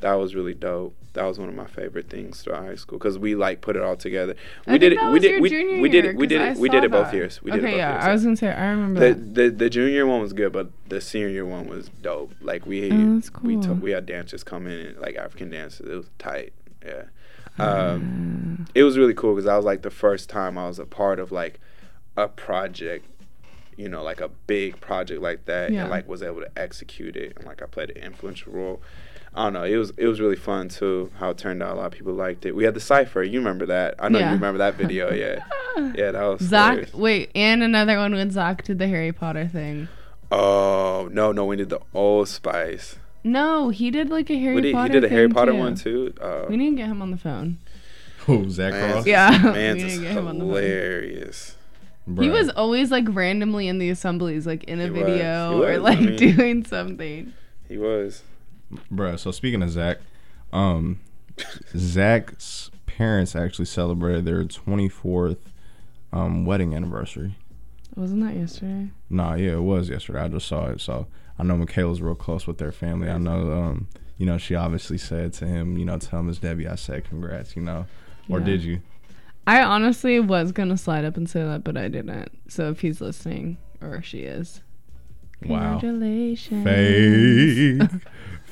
that 0.00 0.14
was 0.14 0.34
really 0.34 0.54
dope. 0.54 0.94
That 1.12 1.24
was 1.24 1.38
one 1.38 1.48
of 1.48 1.54
my 1.54 1.66
favorite 1.66 2.10
things 2.10 2.42
throughout 2.42 2.64
high 2.64 2.74
school 2.74 2.98
because 2.98 3.18
we 3.18 3.34
like 3.34 3.60
put 3.62 3.74
it 3.76 3.82
all 3.82 3.96
together. 3.96 4.34
We 4.66 4.74
I 4.74 4.78
did 4.78 4.92
it. 4.92 4.96
that 4.96 5.06
We 5.08 5.12
was 5.14 5.22
did. 5.22 5.40
We, 5.42 5.48
junior 5.50 5.80
we 5.80 5.88
did 5.88 6.04
year, 6.04 6.12
it. 6.12 6.16
We 6.18 6.26
did 6.26 6.40
it. 6.42 6.56
We 6.58 6.68
did 6.68 6.84
it 6.84 6.90
both 6.90 7.10
that. 7.10 7.16
years. 7.16 7.42
We 7.42 7.50
did 7.50 7.60
okay, 7.60 7.68
it 7.68 7.70
both 7.72 7.78
yeah, 7.78 7.92
years. 7.94 8.04
I 8.04 8.12
was 8.12 8.24
gonna 8.24 8.36
say 8.36 8.52
I 8.52 8.66
remember 8.66 9.00
the, 9.00 9.14
that. 9.14 9.34
the 9.34 9.50
the 9.64 9.70
junior 9.70 10.06
one 10.06 10.20
was 10.20 10.32
good, 10.34 10.52
but 10.52 10.70
the 10.88 11.00
senior 11.00 11.46
one 11.46 11.66
was 11.68 11.88
dope. 12.02 12.32
Like 12.42 12.66
we 12.66 12.90
Oh, 12.92 13.22
we 13.42 13.54
cool. 13.54 13.62
took 13.62 13.82
we 13.82 13.92
had 13.92 14.04
dancers 14.04 14.44
come 14.44 14.66
in 14.66 14.96
like 15.00 15.16
African 15.16 15.48
dancers. 15.50 15.88
It 15.90 15.94
was 15.96 16.10
tight. 16.18 16.52
Yeah. 16.84 17.04
Ah. 17.58 17.92
Um, 17.92 18.66
it 18.74 18.82
was 18.82 18.98
really 18.98 19.14
cool 19.14 19.32
because 19.34 19.46
that 19.46 19.56
was 19.56 19.64
like 19.64 19.80
the 19.80 19.90
first 19.90 20.28
time 20.28 20.58
I 20.58 20.68
was 20.68 20.78
a 20.78 20.84
part 20.84 21.18
of 21.18 21.32
like 21.32 21.58
a 22.18 22.28
project, 22.28 23.06
you 23.76 23.88
know, 23.88 24.02
like 24.02 24.20
a 24.20 24.28
big 24.46 24.80
project 24.80 25.20
like 25.20 25.44
that, 25.46 25.72
Yeah. 25.72 25.82
and 25.82 25.90
like 25.90 26.08
was 26.08 26.22
able 26.22 26.40
to 26.40 26.50
execute 26.56 27.16
it, 27.16 27.34
and 27.36 27.46
like 27.46 27.62
I 27.62 27.66
played 27.66 27.90
an 27.90 28.02
influential 28.02 28.52
role. 28.52 28.80
I 29.34 29.44
don't 29.44 29.52
know. 29.52 29.64
It 29.64 29.76
was 29.76 29.92
it 29.98 30.06
was 30.06 30.18
really 30.20 30.36
fun 30.36 30.68
too. 30.68 31.10
How 31.18 31.30
it 31.30 31.36
turned 31.38 31.62
out, 31.62 31.72
a 31.76 31.80
lot 31.80 31.86
of 31.86 31.92
people 31.92 32.14
liked 32.14 32.46
it. 32.46 32.56
We 32.56 32.64
had 32.64 32.72
the 32.74 32.80
cipher. 32.80 33.22
You 33.22 33.38
remember 33.38 33.66
that? 33.66 33.94
I 33.98 34.08
know 34.08 34.18
Yeah. 34.18 34.28
you 34.30 34.34
remember 34.36 34.58
that 34.58 34.74
video. 34.76 35.10
Yeah, 35.76 35.92
yeah, 35.94 36.10
that 36.12 36.22
was 36.22 36.40
Zach, 36.40 36.70
hilarious. 36.70 36.94
wait, 36.94 37.30
and 37.34 37.62
another 37.62 37.98
one 37.98 38.14
when 38.14 38.30
Zach 38.30 38.64
did 38.64 38.78
the 38.78 38.88
Harry 38.88 39.12
Potter 39.12 39.46
thing. 39.46 39.88
Oh 40.32 41.08
no, 41.12 41.32
no, 41.32 41.44
we 41.44 41.56
did 41.56 41.68
the 41.68 41.80
Old 41.92 42.28
Spice. 42.28 42.96
No, 43.22 43.68
he 43.68 43.90
did 43.90 44.08
like 44.08 44.30
a 44.30 44.38
Harry 44.38 44.60
did, 44.62 44.72
Potter. 44.72 44.92
he 44.94 45.00
did 45.00 45.04
a 45.04 45.08
Harry 45.10 45.28
Potter 45.28 45.52
too. 45.52 45.58
one 45.58 45.74
too. 45.74 46.14
Uh, 46.20 46.46
We 46.48 46.56
need 46.56 46.70
to 46.70 46.76
get 46.76 46.86
him 46.86 47.02
on 47.02 47.10
the 47.10 47.16
phone. 47.18 47.58
Who, 48.20 48.48
Zach 48.50 48.72
man, 48.72 48.92
Cross? 48.92 49.06
Yeah, 49.06 49.30
man, 49.42 49.76
we 49.76 49.82
it's 49.82 49.98
need 50.00 50.06
to 52.06 52.12
get 52.14 52.24
him 52.24 52.32
on 52.32 52.32
the 52.32 52.32
phone. 52.32 52.32
hilarious. 52.32 52.36
He 52.40 52.46
was 52.46 52.56
always 52.56 52.90
like 52.90 53.04
randomly 53.14 53.68
in 53.68 53.78
the 53.78 53.90
assemblies, 53.90 54.46
like 54.46 54.64
in 54.64 54.80
a 54.80 54.84
He 54.84 54.90
was. 54.90 54.98
video 55.02 55.62
or 55.62 55.78
like 55.78 55.98
I 55.98 56.00
mean- 56.02 56.16
doing 56.16 56.64
something. 56.64 57.32
He 57.68 57.78
was. 57.78 58.22
Bruh, 58.92 59.18
so 59.18 59.30
speaking 59.30 59.62
of 59.62 59.70
Zach, 59.70 59.98
um, 60.52 61.00
Zach's 61.76 62.70
parents 62.86 63.36
actually 63.36 63.64
celebrated 63.66 64.24
their 64.24 64.44
24th 64.44 65.38
um, 66.12 66.44
wedding 66.44 66.74
anniversary. 66.74 67.36
Wasn't 67.94 68.22
that 68.22 68.34
yesterday? 68.36 68.90
Nah, 69.08 69.34
yeah, 69.34 69.52
it 69.54 69.62
was 69.62 69.88
yesterday. 69.88 70.20
I 70.20 70.28
just 70.28 70.46
saw 70.46 70.66
it. 70.66 70.80
So 70.80 71.06
I 71.38 71.42
know 71.42 71.56
Michaela's 71.56 72.02
real 72.02 72.14
close 72.14 72.46
with 72.46 72.58
their 72.58 72.72
family. 72.72 73.08
I 73.08 73.18
know, 73.18 73.52
um, 73.52 73.88
you 74.18 74.26
know, 74.26 74.38
she 74.38 74.54
obviously 74.54 74.98
said 74.98 75.32
to 75.34 75.46
him, 75.46 75.76
you 75.78 75.84
know, 75.84 75.98
tell 75.98 76.20
him 76.20 76.28
it's 76.28 76.38
Debbie. 76.38 76.68
I 76.68 76.74
said 76.74 77.04
congrats, 77.08 77.56
you 77.56 77.62
know. 77.62 77.86
Or 78.28 78.38
Yeah. 78.40 78.44
did 78.46 78.62
you? 78.64 78.80
I 79.46 79.62
honestly 79.62 80.18
was 80.20 80.52
gonna 80.52 80.76
slide 80.76 81.04
up 81.04 81.16
and 81.16 81.28
say 81.28 81.42
that, 81.42 81.62
but 81.64 81.76
I 81.76 81.88
didn't. 81.88 82.30
So 82.48 82.70
if 82.70 82.80
he's 82.80 83.00
listening, 83.00 83.58
or 83.80 84.02
she 84.02 84.20
is, 84.20 84.60
Wow. 85.44 85.78
congratulations. 85.78 86.64
Fake. 86.64 87.90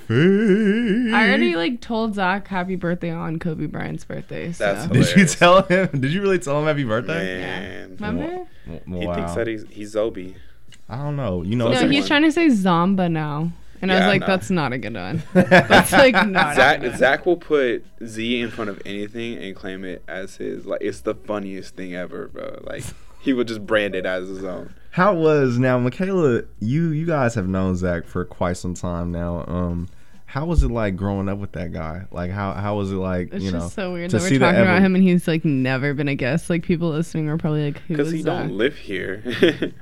Fake. 0.06 1.14
I 1.14 1.26
already 1.28 1.56
like 1.56 1.80
told 1.80 2.14
Zach 2.14 2.46
happy 2.48 2.76
birthday 2.76 3.10
on 3.10 3.38
Kobe 3.38 3.66
Bryant's 3.66 4.04
birthday. 4.04 4.52
So. 4.52 4.64
That's 4.74 4.86
Did 4.88 5.16
you 5.16 5.26
tell 5.26 5.62
him? 5.62 5.88
Did 5.98 6.12
you 6.12 6.20
really 6.20 6.38
tell 6.38 6.58
him 6.60 6.66
happy 6.66 6.84
birthday? 6.84 7.40
Man, 7.40 7.96
Remember? 7.98 8.46
W- 8.86 9.08
he 9.08 9.14
thinks 9.14 9.34
that 9.34 9.46
he's 9.46 9.64
he's 9.70 9.94
Zobi. 9.94 10.34
I 10.90 10.96
don't 10.98 11.16
know. 11.16 11.42
You 11.42 11.56
know, 11.56 11.68
No, 11.70 11.88
he's 11.88 12.00
like- 12.02 12.06
trying 12.06 12.22
to 12.24 12.32
say 12.32 12.48
Zomba 12.48 13.10
now, 13.10 13.50
and 13.84 13.92
I 13.92 13.94
was 13.96 14.00
Yeah, 14.02 14.08
like, 14.08 14.20
no. 14.22 14.26
that's 14.26 14.50
not 14.50 14.72
a 14.72 14.78
good 14.78 14.94
one. 14.94 15.22
That's 15.34 15.92
like 15.92 16.14
not. 16.26 16.52
a 16.52 16.54
Zach 16.56 16.80
good 16.80 16.90
one. 16.90 16.98
Zach 16.98 17.26
will 17.26 17.36
put 17.36 17.84
Z 18.04 18.40
in 18.40 18.50
front 18.50 18.70
of 18.70 18.82
anything 18.84 19.38
and 19.38 19.54
claim 19.54 19.84
it 19.84 20.02
as 20.08 20.36
his. 20.36 20.66
Like 20.66 20.80
it's 20.82 21.00
the 21.02 21.14
funniest 21.14 21.76
thing 21.76 21.94
ever, 21.94 22.28
bro. 22.28 22.60
Like 22.64 22.82
he 23.20 23.32
would 23.32 23.46
just 23.48 23.64
brand 23.66 23.94
it 23.94 24.04
as 24.06 24.28
his 24.28 24.42
own. 24.44 24.74
How 24.90 25.14
was 25.14 25.58
now, 25.58 25.78
Michaela? 25.78 26.42
You 26.60 26.88
you 26.90 27.06
guys 27.06 27.34
have 27.36 27.48
known 27.48 27.76
Zach 27.76 28.06
for 28.06 28.24
quite 28.24 28.56
some 28.56 28.74
time 28.74 29.10
now. 29.12 29.44
Um, 29.48 29.88
how 30.26 30.46
was 30.46 30.62
it 30.64 30.70
like 30.70 30.96
growing 30.96 31.28
up 31.28 31.38
with 31.38 31.52
that 31.52 31.72
guy? 31.72 32.06
Like 32.10 32.30
how 32.30 32.52
how 32.54 32.76
was 32.76 32.90
it 32.92 32.96
like? 32.96 33.32
It's 33.32 33.44
you 33.44 33.50
know, 33.52 33.60
just 33.60 33.74
so 33.74 33.92
weird 33.92 34.10
to 34.10 34.18
that 34.18 34.22
see 34.22 34.34
we're 34.34 34.38
the 34.40 34.44
talking 34.46 34.60
about 34.62 34.80
evol- 34.80 34.86
him 34.86 34.94
and 34.96 35.04
he's 35.04 35.28
like 35.28 35.44
never 35.44 35.94
been 35.94 36.08
a 36.08 36.14
guest. 36.14 36.48
Like 36.50 36.62
people 36.64 36.90
listening 36.90 37.28
are 37.28 37.38
probably 37.38 37.66
like, 37.66 37.78
who 37.82 37.96
Because 37.96 38.10
he 38.12 38.22
Zach? 38.22 38.46
don't 38.48 38.56
live 38.56 38.76
here. 38.76 39.22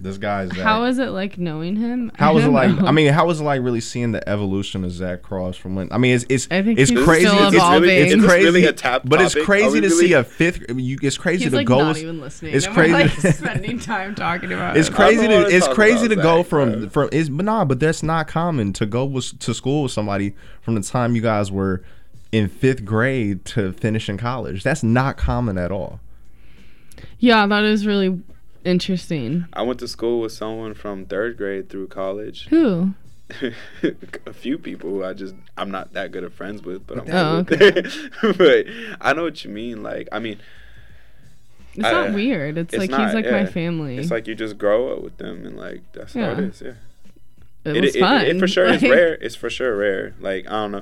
This 0.00 0.16
guy's 0.16 0.50
Zach. 0.50 0.58
How 0.58 0.84
is 0.84 0.98
it 1.00 1.08
like 1.10 1.38
knowing 1.38 1.74
him? 1.74 2.12
How 2.14 2.32
was 2.32 2.44
it 2.44 2.50
like? 2.50 2.70
know. 2.70 2.86
I 2.86 2.92
mean, 2.92 3.12
how 3.12 3.26
was 3.26 3.40
it 3.40 3.44
like 3.44 3.60
really 3.62 3.80
seeing 3.80 4.12
the 4.12 4.26
evolution 4.28 4.84
of 4.84 4.92
Zach 4.92 5.22
Cross 5.22 5.56
from 5.56 5.74
when? 5.74 5.88
I 5.90 5.98
mean, 5.98 6.14
it's 6.14 6.24
it's 6.28 6.46
I 6.52 6.62
think 6.62 6.78
it's 6.78 6.90
he's 6.90 7.04
crazy. 7.04 7.26
still 7.26 7.46
it's, 7.48 7.56
evolving. 7.56 7.90
it's 7.90 8.12
Is 8.12 8.20
this 8.20 8.30
crazy, 8.30 8.44
really 8.44 8.64
a 8.66 8.72
tap 8.72 9.02
but 9.04 9.20
it's 9.20 9.34
crazy 9.34 9.80
we 9.80 9.80
to 9.80 9.90
see 9.90 10.12
a 10.12 10.22
fifth. 10.22 10.62
You, 10.72 10.98
it's 11.02 11.18
crazy 11.18 11.44
he's 11.44 11.50
to 11.50 11.56
like 11.56 11.66
go. 11.66 11.78
not 11.78 11.96
even 11.96 12.20
listening. 12.20 12.54
it's 12.54 12.66
crazy- 12.68 12.92
like 12.92 13.10
spending 13.10 13.80
time 13.80 14.14
talking 14.14 14.52
about. 14.52 14.76
It's 14.76 14.88
crazy 14.88 15.26
wanna 15.26 15.48
it's 15.48 15.66
crazy 15.66 16.06
to 16.06 16.14
about 16.14 16.22
go 16.22 16.42
from 16.44 16.70
bro. 16.80 16.88
from 16.88 17.08
is 17.10 17.28
but 17.28 17.44
nah, 17.44 17.64
but 17.64 17.80
that's 17.80 18.04
not 18.04 18.28
common 18.28 18.72
to 18.74 18.86
go 18.86 19.04
with, 19.04 19.36
to 19.40 19.52
school 19.52 19.82
with 19.82 19.92
somebody 19.92 20.34
from 20.60 20.76
the 20.76 20.82
time 20.82 21.16
you 21.16 21.22
guys 21.22 21.50
were 21.50 21.82
in 22.30 22.48
fifth 22.48 22.84
grade 22.84 23.44
to 23.46 23.72
finishing 23.72 24.16
college. 24.16 24.62
That's 24.62 24.84
not 24.84 25.16
common 25.16 25.58
at 25.58 25.72
all. 25.72 25.98
Yeah, 27.18 27.46
that 27.46 27.64
is 27.64 27.86
really 27.86 28.22
interesting. 28.68 29.46
I 29.52 29.62
went 29.62 29.80
to 29.80 29.88
school 29.88 30.20
with 30.20 30.32
someone 30.32 30.74
from 30.74 31.04
third 31.06 31.36
grade 31.36 31.68
through 31.68 31.88
college. 31.88 32.46
Who? 32.48 32.94
a 34.26 34.32
few 34.32 34.56
people 34.58 34.88
who 34.90 35.04
I 35.04 35.12
just 35.12 35.34
I'm 35.56 35.70
not 35.70 35.92
that 35.92 36.12
good 36.12 36.24
of 36.24 36.32
friends 36.32 36.62
with, 36.62 36.86
but 36.86 36.98
I'm 37.00 37.14
Oh, 37.14 37.44
cool 37.44 37.58
with. 37.58 38.10
but 38.38 38.66
I 39.00 39.12
know 39.12 39.24
what 39.24 39.44
you 39.44 39.50
mean. 39.50 39.82
Like 39.82 40.08
I 40.12 40.18
mean, 40.18 40.38
It's 41.74 41.84
I- 41.84 41.92
not 41.92 42.14
weird. 42.14 42.56
It's, 42.56 42.72
it's 42.72 42.80
like 42.80 42.90
not, 42.90 43.04
he's 43.06 43.14
like 43.14 43.30
my 43.30 43.44
family. 43.46 43.98
it's 43.98 44.10
like 44.10 44.26
you 44.26 44.34
just 44.34 44.56
grow 44.56 44.92
up 44.94 45.02
with 45.02 45.16
them, 45.18 45.44
and 45.44 45.56
like 45.56 45.82
that's 45.92 46.14
how 46.14 46.30
it 46.32 46.38
is. 46.38 46.62
Yeah. 46.62 46.72
it 47.64 47.76
It, 47.76 47.80
was 47.82 47.96
it, 47.96 48.00
fun. 48.00 48.24
it 48.24 48.38
for 48.38 48.48
sure 48.48 48.66
is 48.66 48.82
rare. 48.96 49.14
It's 49.14 49.34
for 49.36 49.50
sure 49.50 49.76
rare. 49.76 50.14
Like 50.20 50.46
I 50.46 50.52
don't 50.52 50.72
know. 50.72 50.76